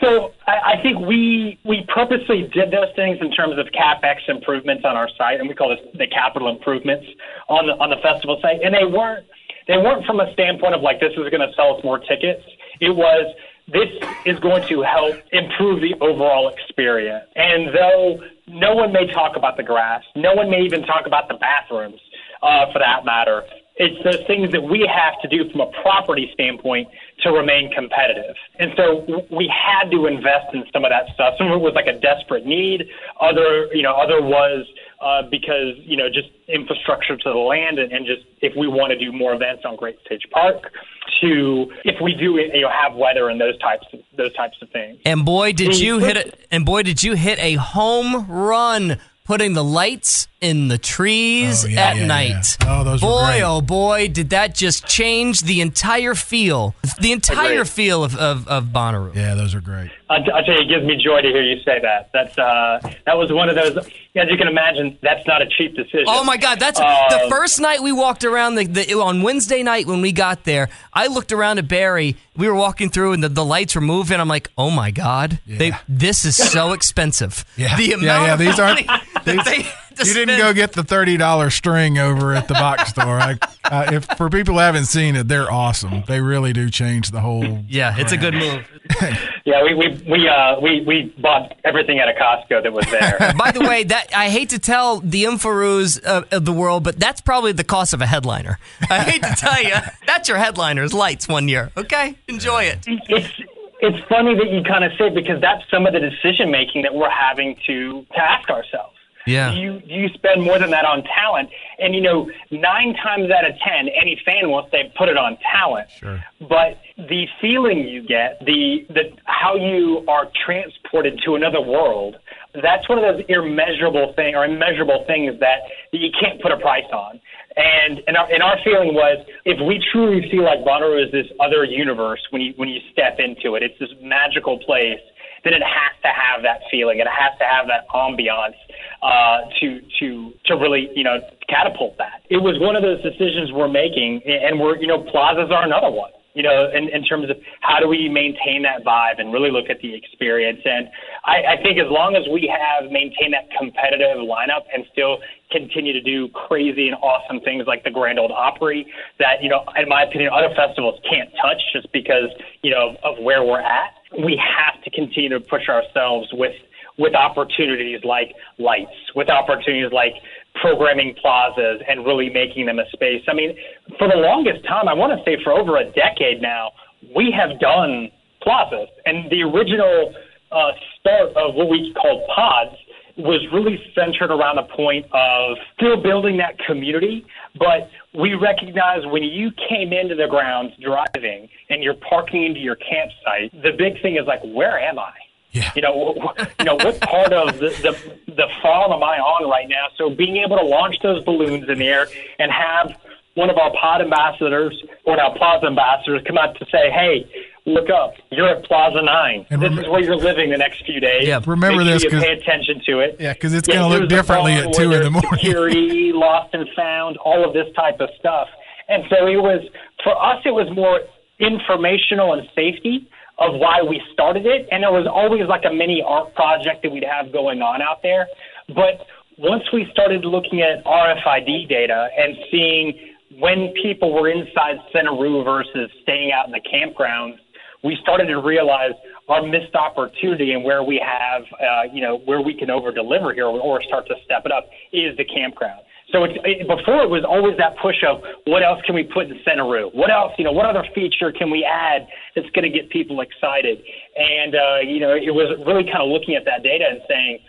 [0.00, 4.84] So I, I think we we purposely did those things in terms of capex improvements
[4.84, 7.06] on our site, and we call this the capital improvements
[7.48, 8.62] on the on the festival site.
[8.62, 9.26] And they weren't
[9.66, 12.42] they weren't from a standpoint of like this is going to sell us more tickets.
[12.80, 13.26] It was
[13.72, 13.88] this
[14.24, 17.24] is going to help improve the overall experience.
[17.36, 21.28] And though no one may talk about the grass, no one may even talk about
[21.28, 22.00] the bathrooms,
[22.42, 23.44] uh, for that matter.
[23.78, 26.88] It's those things that we have to do from a property standpoint
[27.22, 28.34] to remain competitive.
[28.58, 31.34] And so we had to invest in some of that stuff.
[31.38, 32.88] Some of it was like a desperate need.
[33.20, 34.66] Other, you know, other was
[35.00, 38.90] uh, because you know just infrastructure to the land and, and just if we want
[38.90, 40.72] to do more events on Great Stage Park.
[41.20, 44.70] To if we do you know have weather and those types of, those types of
[44.70, 44.98] things.
[45.04, 46.46] And boy, did you hit it!
[46.50, 51.68] And boy, did you hit a home run, putting the lights in the trees Oh,
[51.68, 52.56] yeah, at yeah, night.
[52.62, 52.80] yeah.
[52.80, 53.42] Oh, those were boy, great.
[53.42, 58.64] oh boy, did that just change the entire feel, the entire feel of of, of
[58.72, 59.14] Bonnaroo.
[59.14, 59.90] yeah, those are great.
[60.10, 62.10] I, I tell you, it gives me joy to hear you say that.
[62.12, 63.76] That's uh, that was one of those.
[63.76, 66.06] As you can imagine, that's not a cheap decision.
[66.08, 66.58] Oh my God!
[66.58, 68.54] That's the Um, first night we walked around.
[68.54, 72.16] The, the on Wednesday night when we got there, I looked around at Barry.
[72.36, 74.18] We were walking through, and the, the lights were moving.
[74.18, 75.40] I'm like, oh my God!
[75.46, 77.44] They this is so expensive.
[77.56, 77.76] Yeah.
[77.76, 79.66] the Yeah, amount yeah, of these aren't- money that they
[79.98, 80.40] to You didn't spend.
[80.42, 83.18] go get the thirty dollar string over at the box store.
[83.20, 86.02] I, uh, if for people who haven't seen it, they're awesome.
[86.06, 87.64] They really do change the whole.
[87.68, 88.66] Yeah, it's a good move.
[89.44, 93.32] Yeah, we we we uh we we bought everything at a Costco that was there.
[93.38, 96.98] By the way, that I hate to tell the Infaroos of, of the world, but
[97.00, 98.58] that's probably the cost of a headliner.
[98.90, 99.74] I hate to tell you,
[100.06, 101.70] that's your headliner's lights one year.
[101.78, 102.84] Okay, enjoy it.
[102.86, 103.32] it's
[103.80, 106.82] it's funny that you kind of say it because that's some of the decision making
[106.82, 108.96] that we're having to to ask ourselves.
[109.28, 109.52] Yeah.
[109.52, 111.50] You you spend more than that on talent?
[111.78, 115.36] And you know, nine times out of ten, any fan will say put it on
[115.52, 115.90] talent.
[115.90, 116.22] Sure.
[116.40, 122.16] But the feeling you get, the the how you are transported to another world,
[122.54, 125.60] that's one of those immeasurable thing or immeasurable things that,
[125.92, 127.20] that you can't put a price on.
[127.56, 131.26] And and our, and our feeling was if we truly feel like Bonnaroo is this
[131.40, 135.00] other universe when you when you step into it, it's this magical place.
[135.44, 136.98] Then it has to have that feeling.
[136.98, 138.58] It has to have that ambiance
[139.02, 142.22] uh, to to to really you know catapult that.
[142.30, 145.90] It was one of those decisions we're making, and we're you know plazas are another
[145.90, 146.10] one.
[146.34, 149.70] You know, in, in terms of how do we maintain that vibe and really look
[149.70, 150.60] at the experience.
[150.64, 150.86] And
[151.24, 155.18] I, I think as long as we have maintained that competitive lineup and still
[155.50, 158.86] continue to do crazy and awesome things like the Grand Ole Opry,
[159.18, 162.30] that you know, in my opinion, other festivals can't touch just because
[162.62, 163.98] you know of where we're at.
[164.22, 166.54] We have to continue to push ourselves with
[166.98, 170.14] with opportunities like lights, with opportunities like
[170.60, 173.22] programming plazas and really making them a space.
[173.28, 173.56] I mean,
[173.98, 176.72] for the longest time, I want to say for over a decade now,
[177.14, 178.10] we have done
[178.42, 178.88] plazas.
[179.06, 180.12] And the original
[180.50, 182.74] uh, start of what we called pods,
[183.18, 187.26] was really centered around the point of still building that community,
[187.58, 192.76] but we recognize when you came into the grounds driving and you're parking into your
[192.76, 195.12] campsite, the big thing is like, where am I?
[195.52, 195.72] Yeah.
[195.74, 199.68] You know, you know what part of the, the the farm am I on right
[199.68, 199.86] now?
[199.96, 202.06] So being able to launch those balloons in the air
[202.38, 202.94] and have
[203.34, 207.24] one of our pod ambassadors or now Plaza ambassadors come out to say, "Hey,
[207.68, 209.46] look up, you're at Plaza Nine.
[209.50, 211.26] And this rem- is where you're living the next few days.
[211.26, 213.16] Yeah, remember Make this, sure pay attention to it.
[213.20, 215.30] Yeah, because it's gonna look differently at 2 in the morning.
[215.34, 218.48] Security, lost and found, all of this type of stuff.
[218.88, 219.62] And so it was
[220.02, 220.40] for us.
[220.44, 221.00] It was more
[221.38, 224.68] informational and safety of why we started it.
[224.70, 228.02] And there was always like a mini art project that we'd have going on out
[228.02, 228.26] there.
[228.68, 229.06] But
[229.38, 235.90] once we started looking at RFID data and seeing when people were inside Centeroo versus
[236.02, 237.38] staying out in the campgrounds,
[237.84, 238.92] we started to realize
[239.28, 243.32] our missed opportunity and where we have, uh, you know, where we can over deliver
[243.32, 245.82] here or start to step it up is the campground.
[246.12, 249.26] So it's, it, before it was always that push of what else can we put
[249.26, 249.94] in Centeroo?
[249.94, 253.20] What else, you know, what other feature can we add that's going to get people
[253.20, 253.82] excited?
[254.16, 257.40] And, uh, you know, it was really kind of looking at that data and saying,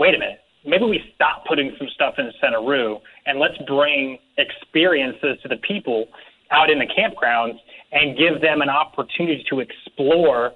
[0.00, 5.38] wait a minute, maybe we stop putting some stuff in Centeroo and let's bring experiences
[5.42, 6.08] to the people
[6.50, 7.58] out in the campgrounds
[7.92, 10.52] and give them an opportunity to explore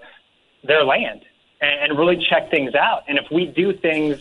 [0.65, 1.23] their land
[1.61, 3.03] and, and really check things out.
[3.09, 4.19] And if we do things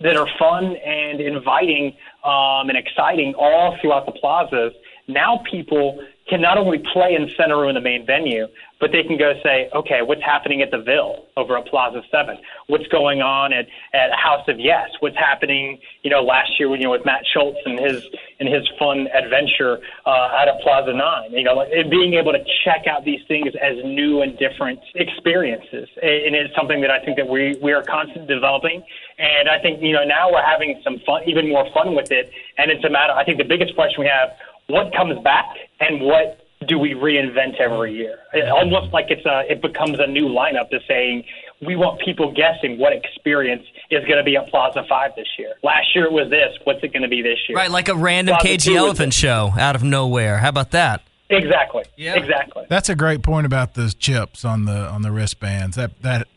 [0.00, 1.94] that are fun and inviting
[2.24, 4.72] um, and exciting all throughout the plazas,
[5.08, 5.98] now people
[6.28, 8.46] can not only play in Centeroo in the main venue,
[8.82, 12.36] but they can go say, okay, what's happening at the Ville over at Plaza Seven?
[12.66, 14.90] What's going on at, at House of Yes?
[14.98, 18.04] What's happening, you know, last year, you know, with Matt Schultz and his
[18.40, 21.30] and his fun adventure uh, out at Plaza Nine?
[21.30, 25.88] You know, like, being able to check out these things as new and different experiences,
[26.02, 28.82] and it's something that I think that we we are constantly developing.
[29.18, 32.32] And I think you know now we're having some fun, even more fun with it.
[32.58, 33.12] And it's a matter.
[33.12, 34.30] I think the biggest question we have:
[34.68, 35.46] what comes back,
[35.80, 38.18] and what do we reinvent every year?
[38.32, 41.24] It, almost like it's a, it becomes a new lineup to saying
[41.60, 45.54] we want people guessing what experience is going to be at Plaza Five this year.
[45.62, 46.56] Last year it was this.
[46.64, 47.56] What's it going to be this year?
[47.56, 50.38] Right, like a random Plaza Cage the Elephant show out of nowhere.
[50.38, 51.02] How about that?
[51.30, 51.84] Exactly.
[51.96, 52.14] Yeah.
[52.14, 52.66] Exactly.
[52.68, 55.76] That's a great point about those chips on the on the wristbands.
[55.76, 56.28] That that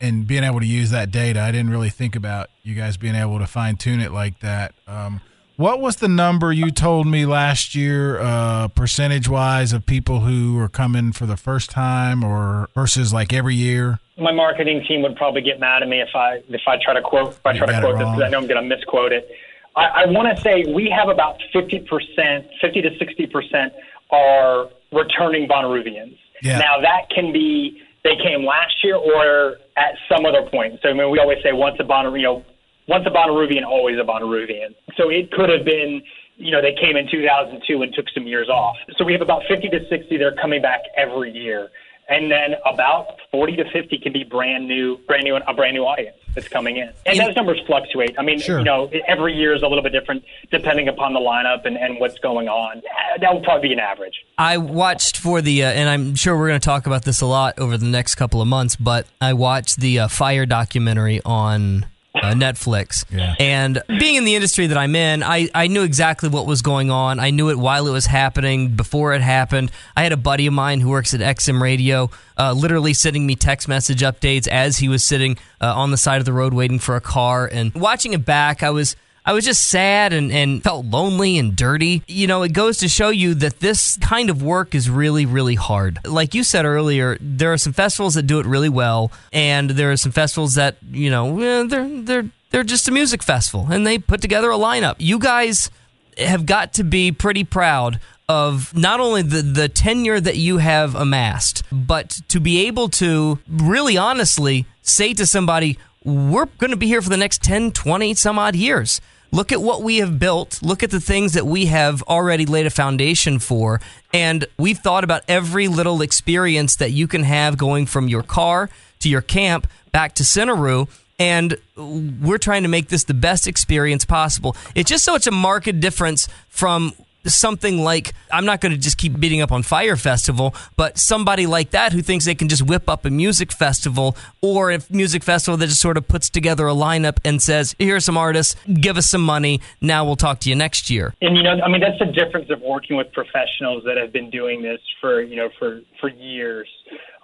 [0.00, 1.40] and being able to use that data.
[1.40, 4.74] I didn't really think about you guys being able to fine tune it like that.
[4.86, 5.20] Um,
[5.58, 10.58] what was the number you told me last year, uh, percentage wise, of people who
[10.58, 13.98] are coming for the first time, or versus like every year?
[14.18, 17.02] my marketing team would probably get mad at me if I if I try to
[17.02, 19.12] quote if I You try to quote this because I know I'm going to misquote
[19.12, 19.30] it.
[19.76, 23.72] I, I want to say we have about 50 percent, 50 to 60 percent
[24.10, 26.18] are returning Bonnaroovians.
[26.42, 26.58] Yeah.
[26.58, 30.80] Now that can be they came last year or at some other point.
[30.82, 32.44] So I mean, we always say once a Bonnaroo, you know,
[32.88, 34.74] once a Bonnaroovian, always a Bonnaroovian.
[34.96, 36.02] So it could have been.
[36.40, 38.76] You know, they came in 2002 and took some years off.
[38.96, 41.68] So we have about 50 to 60 that are coming back every year
[42.08, 45.82] and then about 40 to 50 can be brand new, brand new, a brand new
[45.82, 46.90] audience that's coming in.
[47.04, 48.14] And those numbers fluctuate.
[48.18, 48.58] I mean, Sure.
[48.58, 52.00] you know, every year is a little bit different depending upon the lineup and, and
[52.00, 52.82] what's going on.
[53.20, 54.14] That would probably be an average.
[54.38, 57.26] I watched for the, uh, and I'm sure we're going to talk about this a
[57.26, 61.84] lot over the next couple of months, but I watched the uh, fire documentary on
[62.22, 63.04] uh, Netflix.
[63.10, 63.34] Yeah.
[63.38, 66.90] And being in the industry that I'm in, I, I knew exactly what was going
[66.90, 67.20] on.
[67.20, 69.70] I knew it while it was happening, before it happened.
[69.96, 73.36] I had a buddy of mine who works at XM Radio, uh, literally sending me
[73.36, 76.78] text message updates as he was sitting uh, on the side of the road waiting
[76.78, 77.48] for a car.
[77.50, 78.96] And watching it back, I was.
[79.28, 82.02] I was just sad and, and felt lonely and dirty.
[82.08, 85.54] You know, it goes to show you that this kind of work is really, really
[85.54, 85.98] hard.
[86.06, 89.92] Like you said earlier, there are some festivals that do it really well, and there
[89.92, 93.98] are some festivals that, you know, they're they're they're just a music festival and they
[93.98, 94.94] put together a lineup.
[94.96, 95.70] You guys
[96.16, 98.00] have got to be pretty proud
[98.30, 103.40] of not only the, the tenure that you have amassed, but to be able to
[103.46, 108.14] really honestly say to somebody, we're going to be here for the next 10, 20,
[108.14, 109.02] some odd years.
[109.30, 110.60] Look at what we have built.
[110.62, 113.80] Look at the things that we have already laid a foundation for.
[114.12, 118.70] And we've thought about every little experience that you can have going from your car
[119.00, 124.04] to your camp back to Centeroo and we're trying to make this the best experience
[124.04, 124.56] possible.
[124.74, 126.92] It's just so it's a marked difference from
[127.34, 131.46] something like I'm not going to just keep beating up on Fire Festival, but somebody
[131.46, 135.22] like that who thinks they can just whip up a music festival or a music
[135.22, 138.56] festival that just sort of puts together a lineup and says, "Here are some artists,
[138.80, 141.68] give us some money, now we'll talk to you next year." And you know, I
[141.68, 145.36] mean, that's the difference of working with professionals that have been doing this for you
[145.36, 146.68] know for for years,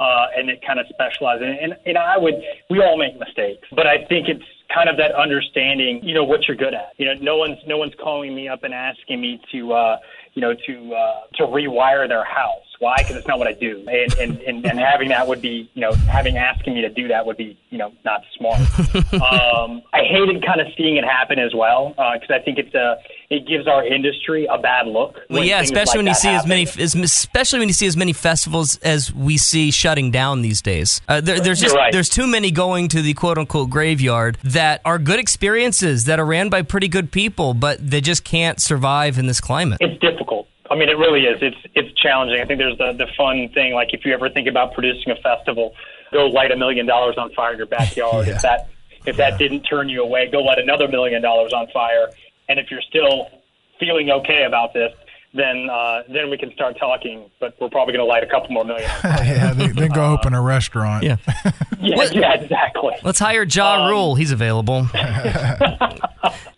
[0.00, 1.46] uh, and it kind of specializes.
[1.61, 2.34] And and I would,
[2.70, 4.44] we all make mistakes, but I think it's
[4.75, 6.93] kind of that understanding, you know, what you're good at.
[6.99, 9.97] You know, no one's no one's calling me up and asking me to, uh,
[10.35, 12.66] you know, to uh, to rewire their house.
[12.85, 12.97] Why?
[12.99, 13.82] Because it's not what I do.
[13.89, 17.09] And, and and and having that would be, you know, having asking me to do
[17.09, 18.61] that would be, you know, not smart.
[19.14, 22.99] um, I hated kind of seeing it happen as well because I think it's a
[23.30, 25.16] it gives our industry a bad look.
[25.30, 27.97] Well, yeah, especially like when you see as many, as, especially when you see as
[27.97, 31.01] many festivals as we see shutting down these days.
[31.09, 31.91] Uh, there, there's just right.
[31.91, 36.26] there's too many going to the quote unquote graveyard that are good experiences that are
[36.26, 39.78] ran by pretty good people, but they just can't survive in this climate.
[39.80, 40.43] it's difficult.
[40.75, 41.39] I mean, it really is.
[41.41, 42.41] It's it's challenging.
[42.41, 43.75] I think there's the the fun thing.
[43.75, 45.72] Like if you ever think about producing a festival,
[46.12, 48.27] go light a million dollars on fire in your backyard.
[48.35, 48.68] If that
[49.07, 52.09] if that didn't turn you away, go light another million dollars on fire.
[52.49, 53.31] And if you're still
[53.79, 54.93] feeling okay about this,
[55.33, 57.31] then uh, then we can start talking.
[57.39, 58.91] But we're probably going to light a couple more million.
[59.05, 61.05] Yeah, they, then go open a restaurant.
[61.05, 61.16] Yeah.
[61.81, 62.93] yeah, What- yeah, exactly.
[63.03, 64.14] Let's hire Ja Um, Rule.
[64.14, 64.89] He's available.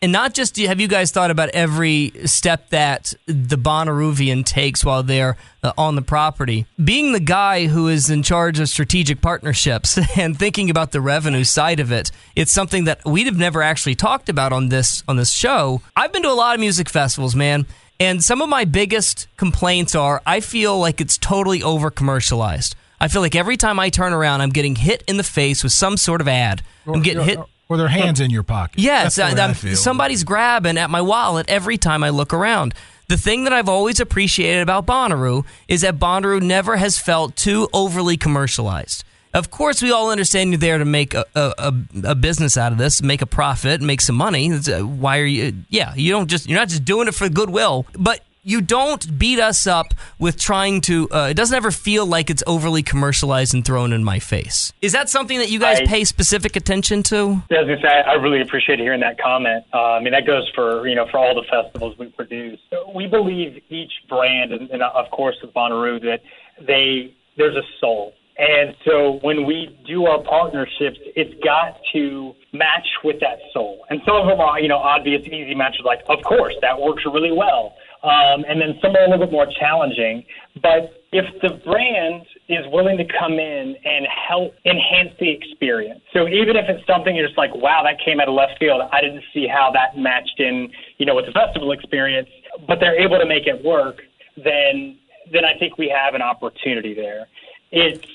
[0.03, 5.03] and not just have you guys thought about every step that the Bonnaroovian takes while
[5.03, 6.67] they're uh, on the property.
[6.83, 11.45] Being the guy who is in charge of strategic partnerships and thinking about the revenue
[11.45, 15.17] side of it, it's something that we'd have never actually talked about on this on
[15.17, 15.83] this show.
[15.97, 17.67] I've been to a lot of music festivals, man.
[17.99, 22.77] And some of my biggest complaints are I feel like it's totally over commercialized.
[23.01, 25.73] I feel like every time I turn around, I'm getting hit in the face with
[25.73, 26.63] some sort of ad.
[26.87, 27.39] I'm getting hit.
[27.69, 28.79] Or their hands in your pocket.
[28.79, 32.33] Yes, That's the way I'm- I somebody's grabbing at my wallet every time I look
[32.33, 32.75] around.
[33.09, 37.69] The thing that I've always appreciated about Bonnaroo is that Bonnaroo never has felt too
[37.73, 39.05] overly commercialized.
[39.35, 41.75] Of course, we all understand you're there to make a, a, a,
[42.11, 44.51] a business out of this, make a profit, make some money.
[44.53, 45.53] Uh, Why are you?
[45.69, 49.41] Yeah, you don't just you're not just doing it for goodwill, but you don't beat
[49.41, 51.09] us up with trying to.
[51.11, 54.73] Uh, it doesn't ever feel like it's overly commercialized and thrown in my face.
[54.81, 57.43] Is that something that you guys I- pay specific attention to?
[57.51, 59.65] Yeah, I say I really appreciate hearing that comment.
[59.75, 62.61] Uh, I mean, that goes for you know for all the festivals we produce.
[62.95, 66.21] We believe each brand, and, and of course with Bonnaroo, that
[66.65, 68.15] they there's a soul.
[68.39, 73.87] And so when we do our partnerships, it's got to match with that soul.
[73.89, 77.03] And some of them are, you know, obvious, easy matches like, of course, that works
[77.07, 77.75] really well.
[78.07, 80.25] Um, and then some are a little bit more challenging.
[80.63, 86.29] But if the brand is willing to come in and help enhance the experience, so
[86.29, 89.01] even if it's something you're just like, wow, that came out of left field, I
[89.01, 92.29] didn't see how that matched in, you know, with the festival experience,
[92.69, 94.03] but they're able to make it work,
[94.37, 94.99] then
[95.33, 97.27] then I think we have an opportunity there.
[97.73, 98.07] It's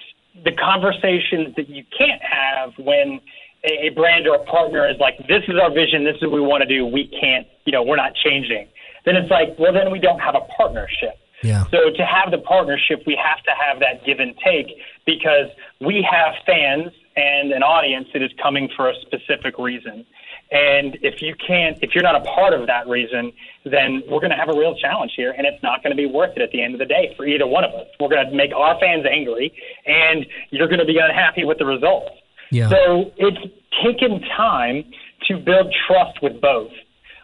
[0.45, 3.19] the conversations that you can't have when
[3.65, 6.39] a, brand or a partner is like, this is our vision, this is what we
[6.39, 8.67] want to do, we can't, you know, we're not changing.
[9.05, 11.17] Then it's like, well, then we don't have a partnership.
[11.43, 11.65] Yeah.
[11.71, 14.67] So to have the partnership, we have to have that give and take
[15.05, 15.49] because
[15.79, 20.05] we have fans and an audience that is coming for a specific reason.
[20.51, 23.31] And if you can't, if you're not a part of that reason,
[23.65, 26.05] then we're going to have a real challenge here, and it's not going to be
[26.05, 27.87] worth it at the end of the day for either one of us.
[27.99, 29.53] We're going to make our fans angry,
[29.85, 32.11] and you're going to be unhappy with the results.
[32.51, 32.69] Yeah.
[32.69, 33.39] So it's
[33.83, 34.83] taken time
[35.29, 36.71] to build trust with both.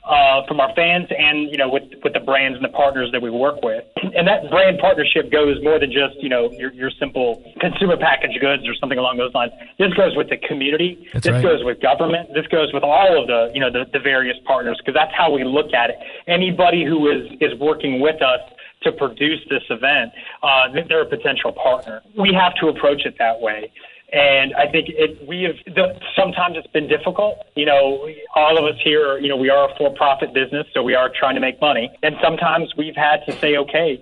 [0.07, 3.21] Uh, from our fans and you know with with the brands and the partners that
[3.21, 3.83] we work with,
[4.15, 8.39] and that brand partnership goes more than just you know your your simple consumer packaged
[8.39, 9.51] goods or something along those lines.
[9.77, 11.09] This goes with the community.
[11.11, 11.43] That's this right.
[11.43, 12.29] goes with government.
[12.33, 15.29] This goes with all of the you know the, the various partners because that's how
[15.29, 15.97] we look at it.
[16.25, 18.39] Anybody who is is working with us
[18.83, 22.01] to produce this event, uh, they're a potential partner.
[22.17, 23.71] We have to approach it that way.
[24.13, 27.39] And I think it, we have, the, sometimes it's been difficult.
[27.55, 30.81] You know, all of us here, you know, we are a for profit business, so
[30.81, 31.91] we are trying to make money.
[32.03, 34.01] And sometimes we've had to say, okay,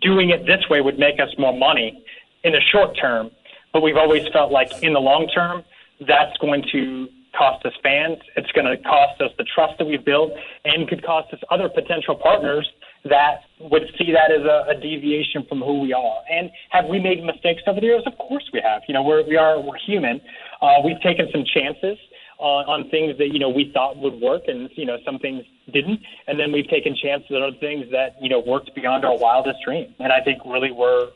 [0.00, 2.02] doing it this way would make us more money
[2.44, 3.30] in the short term.
[3.74, 5.64] But we've always felt like in the long term,
[6.00, 8.18] that's going to cost us fans.
[8.36, 10.32] It's going to cost us the trust that we've built
[10.64, 12.66] and could cost us other potential partners
[13.04, 16.20] that would see that as a, a deviation from who we are.
[16.30, 18.02] And have we made mistakes over the years?
[18.06, 18.82] Of course we have.
[18.88, 20.20] You know, we're, we are, we're human.
[20.60, 21.98] Uh, we've taken some chances
[22.38, 25.44] on, on things that, you know, we thought would work and, you know, some things
[25.72, 26.00] didn't.
[26.26, 29.94] And then we've taken chances on things that, you know, worked beyond our wildest dream.
[29.98, 31.10] And I think really we're,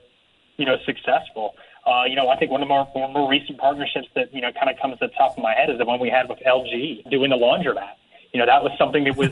[0.57, 1.55] you know, successful.
[1.87, 4.53] Uh, you know, I think one of our more, more recent partnerships that, you know,
[4.53, 6.39] kind of comes to the top of my head is the one we had with
[6.47, 7.97] LG doing the laundromat.
[8.33, 9.31] You know, that was something that was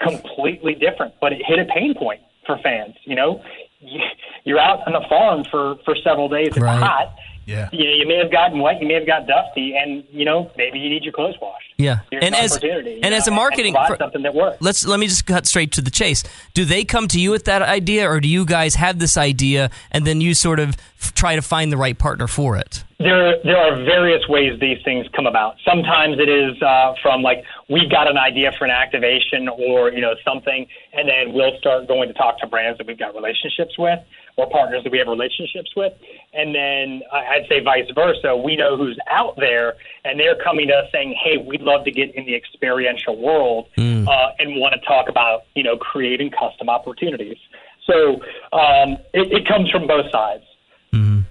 [0.00, 2.94] completely different, but it hit a pain point for fans.
[3.04, 3.42] You know,
[4.44, 6.48] you're out on the farm for, for several days.
[6.48, 6.82] It's Right.
[6.82, 7.14] hot.
[7.50, 7.68] Yeah.
[7.72, 10.78] You you may have gotten wet, you may have got dusty, and you know maybe
[10.78, 11.66] you need your clothes washed.
[11.76, 14.58] Yeah, Here's and an as you and know, as a marketing, for- something that works.
[14.60, 16.22] let's let me just cut straight to the chase.
[16.54, 19.70] Do they come to you with that idea, or do you guys have this idea
[19.90, 20.76] and then you sort of
[21.14, 22.84] try to find the right partner for it?
[22.98, 25.56] there there are various ways these things come about.
[25.64, 30.02] Sometimes it is uh, from like we've got an idea for an activation or you
[30.02, 33.78] know something, and then we'll start going to talk to brands that we've got relationships
[33.78, 33.98] with
[34.36, 35.92] or partners that we have relationships with,
[36.32, 38.36] and then I- I'd say vice versa.
[38.36, 39.74] We know who's out there,
[40.04, 43.66] and they're coming to us saying, "Hey, we'd love to get in the experiential world
[44.08, 47.38] uh, and want to talk about you know creating custom opportunities."
[47.86, 48.14] So
[48.52, 50.44] um, it, it comes from both sides.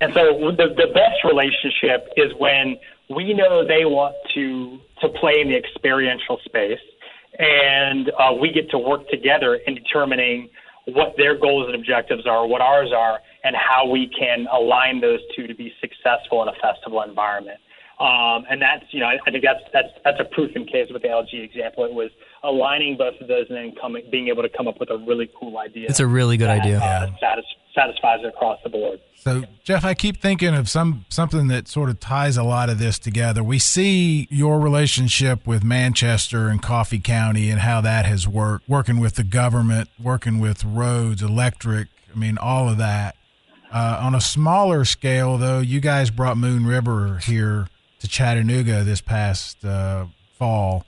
[0.01, 2.77] And so the, the best relationship is when
[3.09, 6.79] we know they want to to play in the experiential space,
[7.37, 10.49] and uh, we get to work together in determining
[10.93, 15.19] what their goals and objectives are, what ours are, and how we can align those
[15.35, 17.59] two to be successful in a festival environment.
[17.99, 20.87] Um, and that's you know I, I think that's that's that's a proof in case
[20.89, 21.83] with the LG example.
[21.83, 22.09] It was
[22.43, 25.29] aligning both of those and then coming being able to come up with a really
[25.37, 25.87] cool idea.
[25.89, 26.79] It's a really good that, idea.
[26.79, 27.43] Uh, satis-
[27.79, 28.99] satisfies it across the board.
[29.15, 32.79] So, Jeff, I keep thinking of some something that sort of ties a lot of
[32.79, 33.43] this together.
[33.43, 38.99] We see your relationship with Manchester and Coffee County and how that has worked, working
[38.99, 41.89] with the government, working with roads, electric.
[42.13, 43.15] I mean, all of that.
[43.71, 47.67] Uh, on a smaller scale, though, you guys brought Moon River here
[47.99, 50.05] to Chattanooga this past uh,
[50.37, 50.85] fall,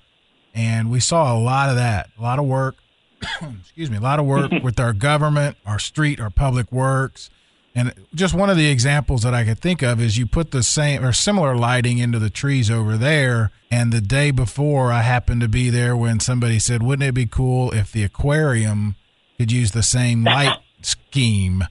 [0.55, 2.77] and we saw a lot of that, a lot of work.
[3.59, 7.30] excuse me, a lot of work with our government, our street, our public works.
[7.74, 10.63] And just one of the examples that I could think of is you put the
[10.63, 13.51] same or similar lighting into the trees over there.
[13.69, 17.26] And the day before, I happened to be there when somebody said, Wouldn't it be
[17.26, 18.95] cool if the aquarium
[19.38, 21.63] could use the same light scheme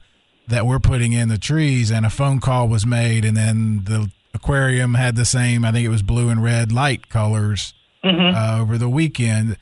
[0.49, 1.91] that we're putting in the trees?
[1.91, 5.85] And a phone call was made, and then the aquarium had the same, I think
[5.85, 7.75] it was blue and red light colors
[8.35, 9.59] uh, over the weekend.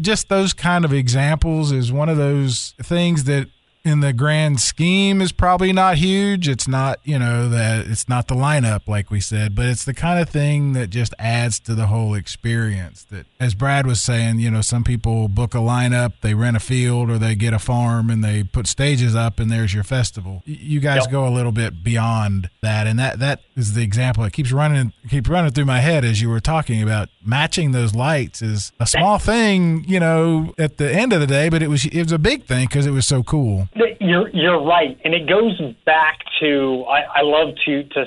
[0.00, 3.48] Just those kind of examples is one of those things that
[3.86, 6.48] in the grand scheme is probably not huge.
[6.48, 9.94] It's not, you know, that it's not the lineup like we said, but it's the
[9.94, 13.04] kind of thing that just adds to the whole experience.
[13.04, 16.60] That as Brad was saying, you know, some people book a lineup, they rent a
[16.60, 20.42] field or they get a farm and they put stages up and there's your festival.
[20.44, 21.10] You guys Yep.
[21.12, 24.92] go a little bit beyond that and that that is the example that keeps running
[25.08, 28.86] keeps running through my head as you were talking about matching those lights is a
[28.86, 32.12] small thing, you know, at the end of the day, but it was it was
[32.12, 33.68] a big thing cuz it was so cool.
[34.00, 38.06] You're you're right, and it goes back to I, I love to to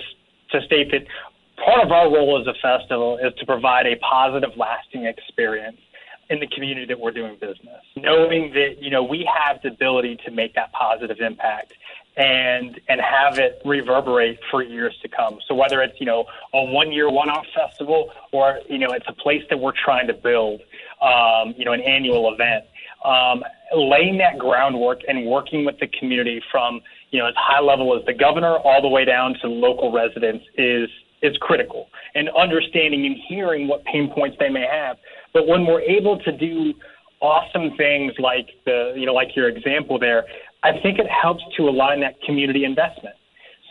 [0.51, 1.05] to state that
[1.63, 5.77] part of our role as a festival is to provide a positive, lasting experience
[6.29, 7.83] in the community that we're doing business.
[7.95, 11.73] Knowing that you know we have the ability to make that positive impact
[12.17, 15.39] and and have it reverberate for years to come.
[15.47, 19.07] So whether it's you know a one year one off festival or you know it's
[19.07, 20.61] a place that we're trying to build,
[21.01, 22.65] um, you know an annual event
[23.05, 23.43] um,
[23.75, 26.81] laying that groundwork and working with the community from
[27.11, 30.45] you know as high level as the governor all the way down to local residents
[30.57, 30.89] is
[31.21, 31.87] is critical.
[32.15, 34.97] And understanding and hearing what pain points they may have.
[35.33, 36.73] But when we're able to do
[37.21, 40.23] awesome things like the you know like your example there
[40.63, 43.15] i think it helps to align that community investment.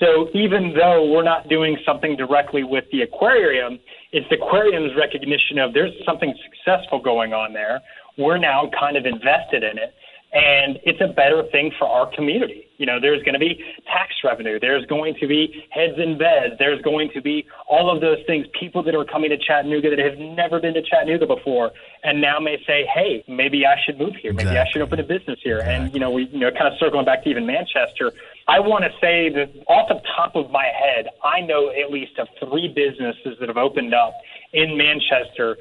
[0.00, 3.80] So even though we're not doing something directly with the aquarium,
[4.12, 7.80] it's the aquarium's recognition of there's something successful going on there.
[8.18, 9.94] We're now kind of invested in it.
[10.30, 12.66] And it's a better thing for our community.
[12.76, 14.60] You know, there's going to be tax revenue.
[14.60, 16.54] There's going to be heads in beds.
[16.58, 18.46] There's going to be all of those things.
[18.58, 21.70] People that are coming to Chattanooga that have never been to Chattanooga before
[22.04, 24.34] and now may say, hey, maybe I should move here.
[24.34, 25.60] Maybe I should open a business here.
[25.60, 28.12] And, you know, we, you know, kind of circling back to even Manchester,
[28.46, 32.18] I want to say that off the top of my head, I know at least
[32.18, 34.12] of three businesses that have opened up
[34.52, 35.56] in Manchester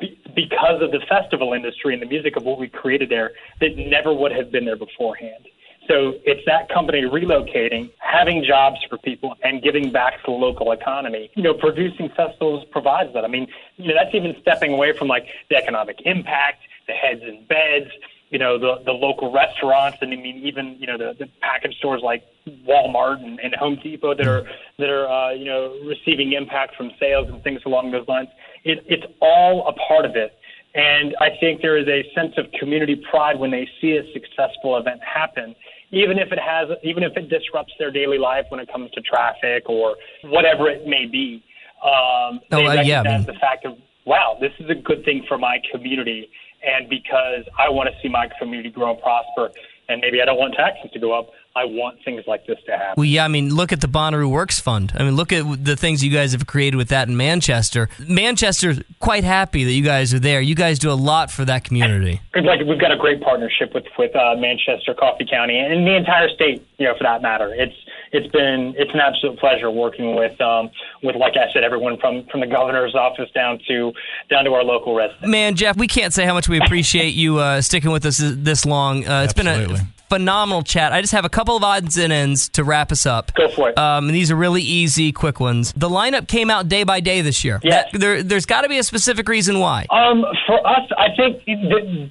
[0.00, 3.76] be- because of the festival industry and the music of what we created there that
[3.76, 5.46] never would have been there beforehand.
[5.88, 10.70] So it's that company relocating, having jobs for people, and giving back to the local
[10.70, 11.30] economy.
[11.34, 13.24] You know, producing festivals provides that.
[13.24, 17.22] I mean, you know, that's even stepping away from like the economic impact, the heads
[17.22, 17.90] in beds,
[18.32, 21.76] you know, the the local restaurants, and I mean, even you know, the, the package
[21.76, 22.24] stores like
[22.66, 26.92] Walmart and, and Home Depot that are that are uh, you know receiving impact from
[26.98, 28.28] sales and things along those lines.
[28.64, 30.36] It, it's all a part of it.
[30.74, 34.76] And I think there is a sense of community pride when they see a successful
[34.78, 35.54] event happen,
[35.90, 39.00] even if it has, even if it disrupts their daily life when it comes to
[39.02, 41.42] traffic or whatever it may be.
[41.84, 44.74] Um, Oh, they uh, yeah, I recognize mean- the fact of, wow, this is a
[44.74, 46.30] good thing for my community,
[46.64, 49.50] and because I want to see my community grow and prosper,
[49.88, 52.72] and maybe I don't want taxes to go up, I want things like this to
[52.72, 52.94] happen.
[52.96, 54.92] Well, yeah, I mean, look at the Bonnaroo Works Fund.
[54.96, 57.88] I mean, look at the things you guys have created with that in Manchester.
[58.08, 60.40] Manchester's quite happy that you guys are there.
[60.40, 62.20] You guys do a lot for that community.
[62.34, 65.94] It's like we've got a great partnership with with uh, Manchester, Coffee County, and the
[65.94, 66.66] entire state.
[66.78, 67.76] You know, for that matter, it's
[68.12, 70.70] it's been it's an absolute pleasure working with um,
[71.02, 73.92] with like I said, everyone from from the governor's office down to
[74.30, 75.26] down to our local residents.
[75.26, 78.64] Man, Jeff, we can't say how much we appreciate you uh, sticking with us this
[78.64, 79.06] long.
[79.06, 79.74] Uh, it's Absolutely.
[79.76, 80.92] been a phenomenal chat.
[80.92, 83.32] I just have a couple of odds and ends to wrap us up.
[83.34, 83.78] Go for it.
[83.78, 85.72] Um, and these are really easy, quick ones.
[85.74, 87.60] The lineup came out day by day this year.
[87.62, 87.90] Yes.
[87.92, 89.86] That- there, there's got to be a specific reason why.
[89.90, 91.42] Um, for us, I think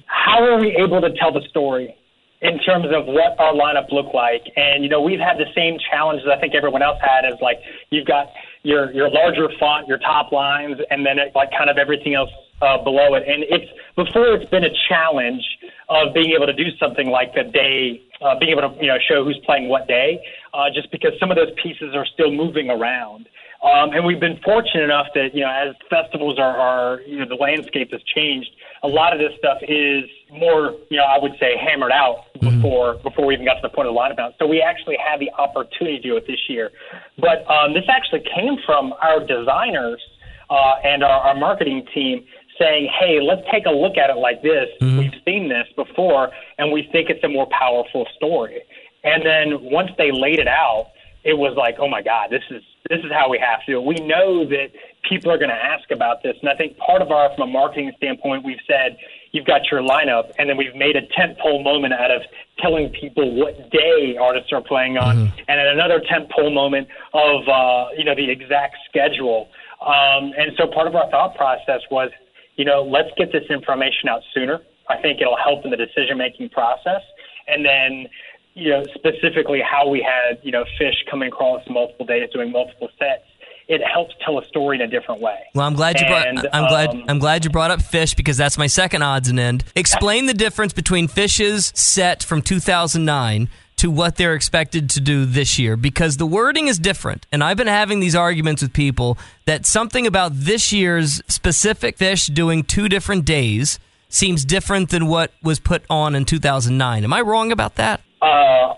[0.06, 1.94] how are we able to tell the story
[2.40, 4.42] in terms of what our lineup looked like?
[4.56, 7.24] And you know, we've had the same challenges I think everyone else had.
[7.24, 8.32] Is like you've got
[8.62, 12.30] your your larger font, your top lines, and then it, like kind of everything else
[12.60, 13.24] uh, below it.
[13.26, 15.42] And it's before it's been a challenge
[15.88, 18.98] of being able to do something like the day, uh, being able to you know
[19.08, 20.22] show who's playing what day,
[20.54, 23.28] uh, just because some of those pieces are still moving around.
[23.62, 27.28] Um, and we've been fortunate enough that you know as festivals are, are you know
[27.28, 28.50] the landscape has changed.
[28.82, 32.94] A lot of this stuff is more you know I would say hammered out before
[32.94, 34.34] before we even got to the point of the lineup out.
[34.40, 36.70] So we actually had the opportunity to do it this year.
[37.18, 40.02] But um, this actually came from our designers
[40.50, 42.26] uh, and our, our marketing team
[42.58, 44.68] saying, hey, let's take a look at it like this.
[44.98, 48.60] We've seen this before, and we think it's a more powerful story.
[49.04, 50.91] And then once they laid it out,
[51.24, 53.80] it was like, oh my God, this is this is how we have to.
[53.80, 54.72] We know that
[55.08, 57.52] people are going to ask about this, and I think part of our, from a
[57.52, 58.96] marketing standpoint, we've said
[59.30, 62.22] you've got your lineup, and then we've made a tentpole moment out of
[62.58, 65.18] telling people what day artists are playing on,
[65.48, 69.48] and then another tentpole moment of uh, you know the exact schedule.
[69.80, 72.10] Um, and so part of our thought process was,
[72.54, 74.60] you know, let's get this information out sooner.
[74.88, 77.02] I think it'll help in the decision making process,
[77.48, 78.06] and then
[78.54, 82.88] you know, specifically how we had, you know, Phish coming across multiple days doing multiple
[82.98, 83.24] sets.
[83.68, 85.38] It helps tell a story in a different way.
[85.54, 86.26] Well, I'm glad you brought.
[86.26, 86.90] And, I'm glad.
[86.90, 89.64] um, I'm glad you brought up Phish because that's my second odds and end.
[89.76, 95.58] Explain the difference between Phish's set from 2009 to what they're expected to do this
[95.58, 97.26] year because the wording is different.
[97.32, 102.32] And I've been having these arguments with people that something about this year's specific Phish
[102.34, 103.78] doing two different days
[104.14, 107.04] seems different than what was put on in 2009.
[107.04, 108.00] Am I wrong about that?
[108.20, 108.74] Uh,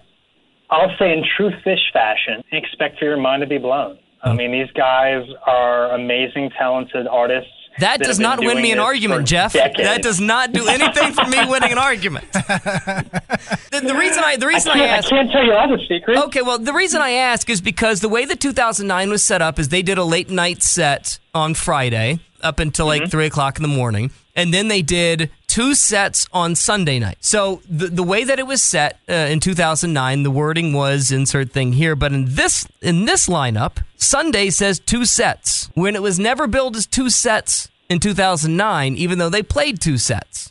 [0.71, 3.99] I'll say in true Phish fashion, expect for your mind to be blown.
[4.23, 7.51] I mean, these guys are amazing, talented artists.
[7.81, 9.53] That that does not win me an argument, Jeff.
[9.53, 9.83] decades.
[9.89, 12.31] That does not do anything for me winning an argument.
[12.33, 15.83] the, the reason I the reason I, can't, I ask can't tell you all the
[15.89, 16.21] secrets.
[16.25, 19.59] Okay, well, the reason I ask is because the way the 2009 was set up
[19.59, 23.03] is they did a late night set on Friday up until Mm-hmm.
[23.03, 27.17] like three o'clock in the morning, and then they did two sets on Sunday night.
[27.21, 31.53] So the the way that it was set uh, in 2009, the wording was insert
[31.53, 36.19] thing here, but in this in this lineup, Sunday says two sets when it was
[36.19, 40.51] never billed as two sets in 2009, even though they played two sets.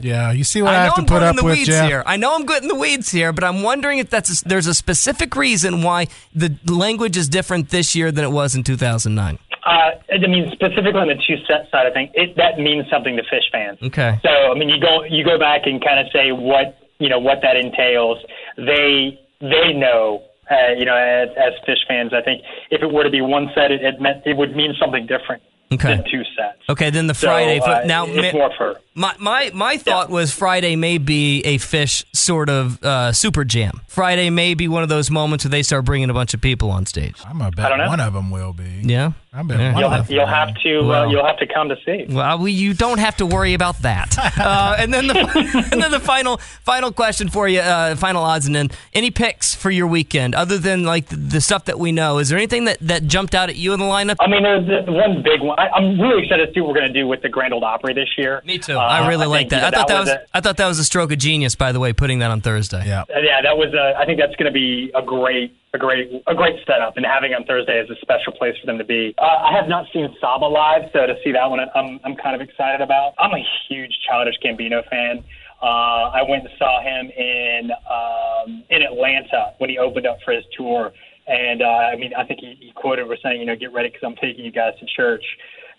[0.00, 1.68] Yeah, you see what I, I have to I'm put in up the with, weeds
[1.68, 1.88] Jeff.
[1.88, 2.02] here.
[2.06, 4.74] I know I'm getting the weeds here, but I'm wondering if that's a, there's a
[4.74, 9.38] specific reason why the language is different this year than it was in 2009.
[9.64, 9.68] Uh,
[10.12, 13.22] I mean, specifically on the two set side, I think it, that means something to
[13.22, 13.78] Phish fans.
[13.82, 14.18] Okay.
[14.22, 17.18] So, I mean, you go you go back and kind of say what you know
[17.18, 18.18] what that entails.
[18.58, 22.12] They they know, uh, you know, as, as Phish fans.
[22.12, 24.74] I think if it were to be one set, it, it meant it would mean
[24.78, 25.88] something different Okay.
[25.96, 26.58] than two sets.
[26.68, 27.58] Okay, then the So, Friday.
[27.60, 31.58] uh, now, it's ma- more for my my my thought was Friday may be a
[31.58, 33.80] Phish sort of uh, super jam.
[33.88, 36.70] Friday may be one of those moments where they start bringing a bunch of people
[36.70, 37.14] on stage.
[37.26, 37.88] I'm gonna I bet don't know.
[37.88, 38.82] one of them will be.
[38.82, 39.12] Yeah.
[39.36, 39.72] I bet Yeah.
[39.72, 40.16] one you'll, of them.
[40.16, 42.06] you'll have to uh, you'll have to come to see.
[42.08, 44.14] Well, we, you don't have to worry about that.
[44.44, 48.46] Uh, and then the and then the final final question for you, uh, final odds,
[48.46, 51.92] and then any picks for your weekend other than like the, the stuff that we
[51.92, 52.18] know.
[52.18, 54.16] Is there anything that, that jumped out at you in the lineup?
[54.20, 55.58] I mean, there's one big one.
[55.58, 57.64] I, I'm really excited to see what we're going to do with the Grand Ole
[57.64, 58.42] Opry this year.
[58.44, 58.76] Me too.
[58.86, 59.56] I really like think, that.
[59.56, 61.54] you know, I thought that, was, a- I thought that was a stroke of genius,
[61.54, 62.82] by the way, putting that on Thursday.
[62.86, 63.04] Yeah.
[63.08, 63.72] Yeah, that was.
[63.74, 67.04] A, I think that's going to be a great, a great, a great setup, and
[67.06, 69.14] having on Thursday is a special place for them to be.
[69.18, 72.34] Uh, I have not seen Saba live, so to see that one, I'm, I'm kind
[72.34, 73.14] of excited about.
[73.18, 75.24] I'm a huge Childish Gambino fan.
[75.62, 80.32] Uh, I went and saw him in um, in Atlanta when he opened up for
[80.32, 80.92] his tour,
[81.26, 83.88] and uh, I mean, I think he, he quoted was saying, you know, get ready
[83.88, 85.24] because I'm taking you guys to church.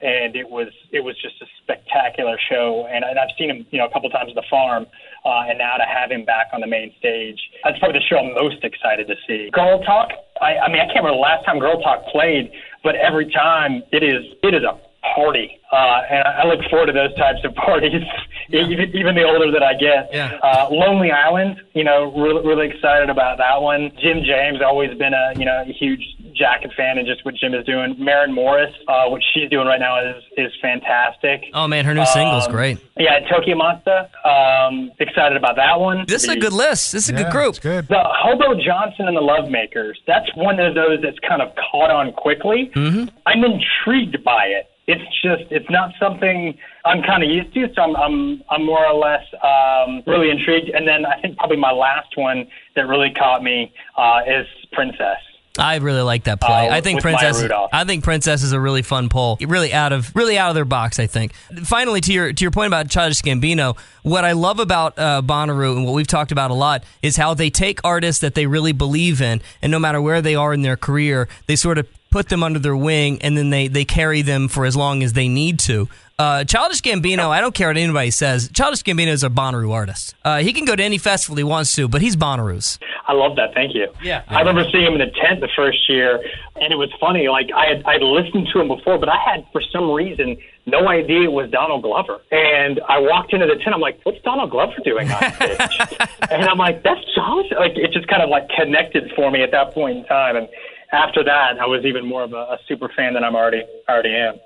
[0.02, 3.80] And it was it was just a spectacular show, and, and I've seen him you
[3.80, 4.86] know a couple times at the farm,
[5.26, 8.18] uh, and now to have him back on the main stage, that's probably the show
[8.18, 9.50] I'm most excited to see.
[9.52, 12.52] Girl Talk, I, I mean I can't remember the last time Girl Talk played,
[12.84, 14.78] but every time it is it is a
[15.14, 18.02] party, uh, and I look forward to those types of parties,
[18.50, 20.10] even even the older that I get.
[20.12, 20.38] Yeah.
[20.41, 23.91] Uh, Lonely Island, you know, really, really excited about that one.
[24.02, 26.04] Jim James, always been a you know a huge
[26.36, 27.96] Jacket fan, and just what Jim is doing.
[27.98, 31.46] Maren Morris, uh, what she's doing right now is is fantastic.
[31.54, 32.78] Oh man, her new single's Um, great.
[32.98, 34.08] Yeah, Tokyo Monster.
[34.24, 36.06] Um, excited about that one.
[36.08, 36.92] This is a good list.
[36.92, 37.60] This is a good group.
[37.62, 37.88] Good.
[37.88, 40.00] the Hobo Johnson and the Love Makers.
[40.08, 42.72] That's one of those that's kind of caught on quickly.
[42.76, 43.10] Mm-hmm.
[43.26, 44.70] I'm intrigued by it.
[44.88, 46.56] It's just it's not something
[46.86, 50.70] I'm kind of used to, so I'm I'm I'm more or less um, really intrigued.
[50.70, 55.18] And then I think probably my last one that really caught me uh, is Princess.
[55.58, 56.70] I really like that play.
[56.70, 57.43] Uh, I think Princess.
[57.72, 59.38] I think Princess is a really fun poll.
[59.41, 60.99] Really out of really out of their box.
[60.99, 61.34] I think.
[61.64, 65.76] Finally, to your to your point about Childish Gambino, what I love about uh, Bonnaroo
[65.78, 68.74] and what we've talked about a lot is how they take artists that they really
[68.74, 72.30] believe in, and no matter where they are in their career, they sort of put
[72.30, 75.28] them under their wing, and then they they carry them for as long as they
[75.28, 75.89] need to.
[76.18, 78.49] Uh, Childish Gambino, I don't care what anybody says.
[78.53, 80.16] Childish Gambino is a Bonnaroo artist.
[80.24, 82.80] Uh, he can go to any festival he wants to, but he's Bonnaroo's.
[83.05, 83.53] I love that.
[83.53, 83.88] Thank you.
[84.01, 84.24] Yeah.
[84.30, 86.24] I remember seeing him in the tent the first year,
[86.55, 87.28] and it was funny.
[87.28, 90.88] Like I had I'd listened to him before, but I had for some reason no
[90.88, 92.22] idea it was Donald Glover.
[92.32, 93.76] And I walked into the tent.
[93.76, 95.80] I'm like, "What's Donald Glover doing on stage?"
[96.32, 97.51] and I'm like, "That's Childish.
[97.59, 100.38] Like it just kind of like connected for me at that point in time.
[100.38, 100.47] And
[100.92, 104.16] after that, I was even more of a, a super fan than I'm already already
[104.16, 104.40] am.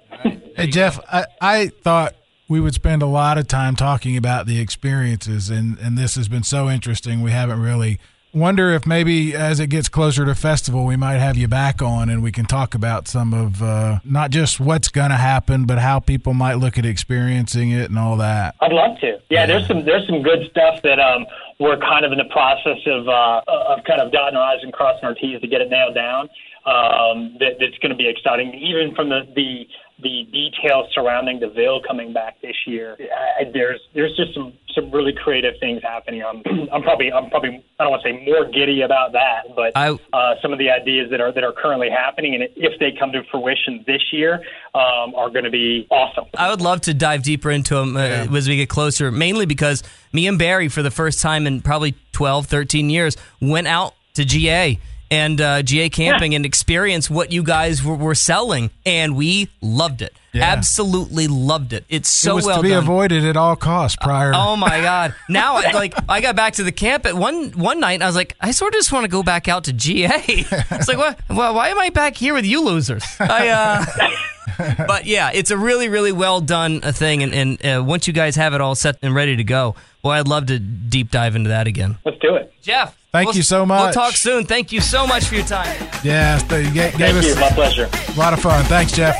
[0.55, 2.15] Hey Jeff, I, I thought
[2.47, 6.27] we would spend a lot of time talking about the experiences, and and this has
[6.27, 7.21] been so interesting.
[7.21, 7.99] We haven't really.
[8.31, 12.09] Wonder if maybe as it gets closer to festival, we might have you back on,
[12.09, 15.79] and we can talk about some of uh, not just what's going to happen, but
[15.79, 18.53] how people might look at experiencing it and all that.
[18.61, 19.19] I'd love to.
[19.31, 21.25] Yeah, there's some there's some good stuff that um
[21.59, 24.71] we're kind of in the process of uh of kind of dotting our i's and
[24.71, 26.29] crossing our t's to get it nailed down.
[26.65, 29.65] Um, that that's going to be exciting, even from the the
[30.01, 32.95] the details surrounding the Ville coming back this year.
[32.99, 36.23] I, there's there's just some some really creative things happening.
[36.23, 36.41] I'm
[36.73, 39.97] I'm probably I'm probably I don't want to say more giddy about that, but I-
[40.13, 43.11] uh, some of the ideas that are that are currently happening and if they come
[43.11, 44.35] to fruition this year
[44.73, 46.25] um, are going to be awesome.
[46.37, 49.83] I would love to dive deeper into them uh, as we get closer, mainly because
[50.13, 54.25] me and Barry, for the first time in probably 12, 13 years, went out to
[54.25, 54.79] GA
[55.11, 60.01] and uh, GA camping and experience what you guys were, were selling, and we loved
[60.01, 60.13] it.
[60.31, 60.43] Yeah.
[60.43, 61.85] Absolutely loved it.
[61.89, 62.83] It's so it was well to be done.
[62.83, 64.31] avoided at all costs prior.
[64.35, 65.15] Oh my god!
[65.29, 67.93] Now, I, like, I got back to the camp at one one night.
[67.93, 70.09] And I was like, I sort of just want to go back out to GA.
[70.71, 71.19] It's like, what?
[71.29, 73.03] Well, why am I back here with you losers?
[73.19, 77.23] I, uh, but yeah, it's a really, really well done uh, thing.
[77.23, 80.13] And, and uh, once you guys have it all set and ready to go, well,
[80.13, 81.97] I'd love to deep dive into that again.
[82.05, 82.53] Let's do it.
[82.61, 83.95] Jeff, Thank we'll- you so much.
[83.95, 84.45] We'll talk soon.
[84.45, 85.75] Thank you so much for your time.
[86.03, 87.35] yeah, so you gave Thank us you.
[87.35, 87.89] My pleasure.
[88.15, 88.63] a lot of fun.
[88.65, 89.15] Thanks, Jeff.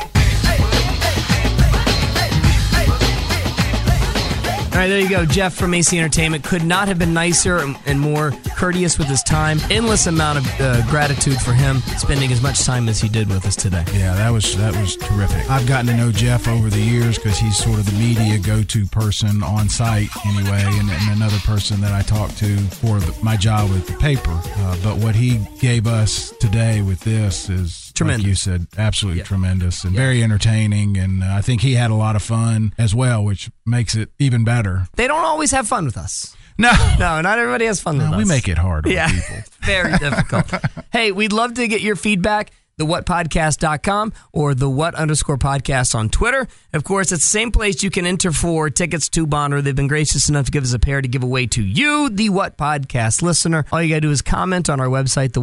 [4.72, 5.26] All right, there you go.
[5.26, 9.60] Jeff from AC Entertainment could not have been nicer and- more courteous with his time.
[9.70, 13.46] Endless amount of uh, gratitude for him spending as much time as he did with
[13.46, 13.84] us today.
[13.94, 15.50] Yeah, that was that was terrific.
[15.50, 18.86] I've gotten to know Jeff over the years because he's sort of the media go-to
[18.86, 23.36] person on site anyway, and, and another person that I talk to for the, my
[23.36, 24.32] job with the paper.
[24.32, 28.24] Uh, but what he gave us today with this is Tremendous.
[28.24, 31.96] Like you said, absolutely tremendous and very entertaining, and uh, I think he had a
[31.96, 34.88] lot of fun as well, which makes it even better.
[34.96, 36.36] They don't always have fun with us.
[36.58, 38.18] No, No, not everybody has fun with no us.
[38.18, 39.38] we make it hard on Yeah, people.
[39.62, 40.52] very difficult.
[40.92, 42.52] hey, we'd love to get your feedback.
[42.80, 46.48] TheWhatPodcast.com or the What underscore podcast on Twitter.
[46.74, 49.62] Of course, it's the same place you can enter for tickets to Bonner.
[49.62, 52.30] They've been gracious enough to give us a pair to give away to you, the
[52.30, 53.66] What Podcast listener.
[53.72, 55.34] All you got to do is comment on our website,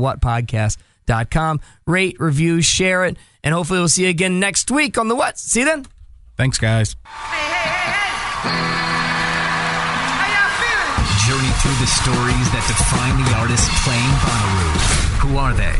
[1.06, 5.14] thewhatpodcast.com, rate, review, share it, and hopefully we'll see you again next week on the
[5.14, 5.38] What.
[5.38, 5.86] See you then.
[6.36, 6.96] Thanks, guys.
[11.26, 15.26] Journey through the stories that define the artists playing Bonnaroo.
[15.26, 15.74] Who are they?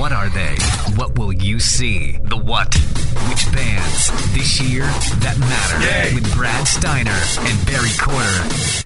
[0.00, 0.54] What are they?
[0.94, 2.18] What will you see?
[2.18, 2.72] The what?
[3.28, 6.14] Which bands this year that matter?
[6.14, 8.85] With Brad Steiner and Barry Courter.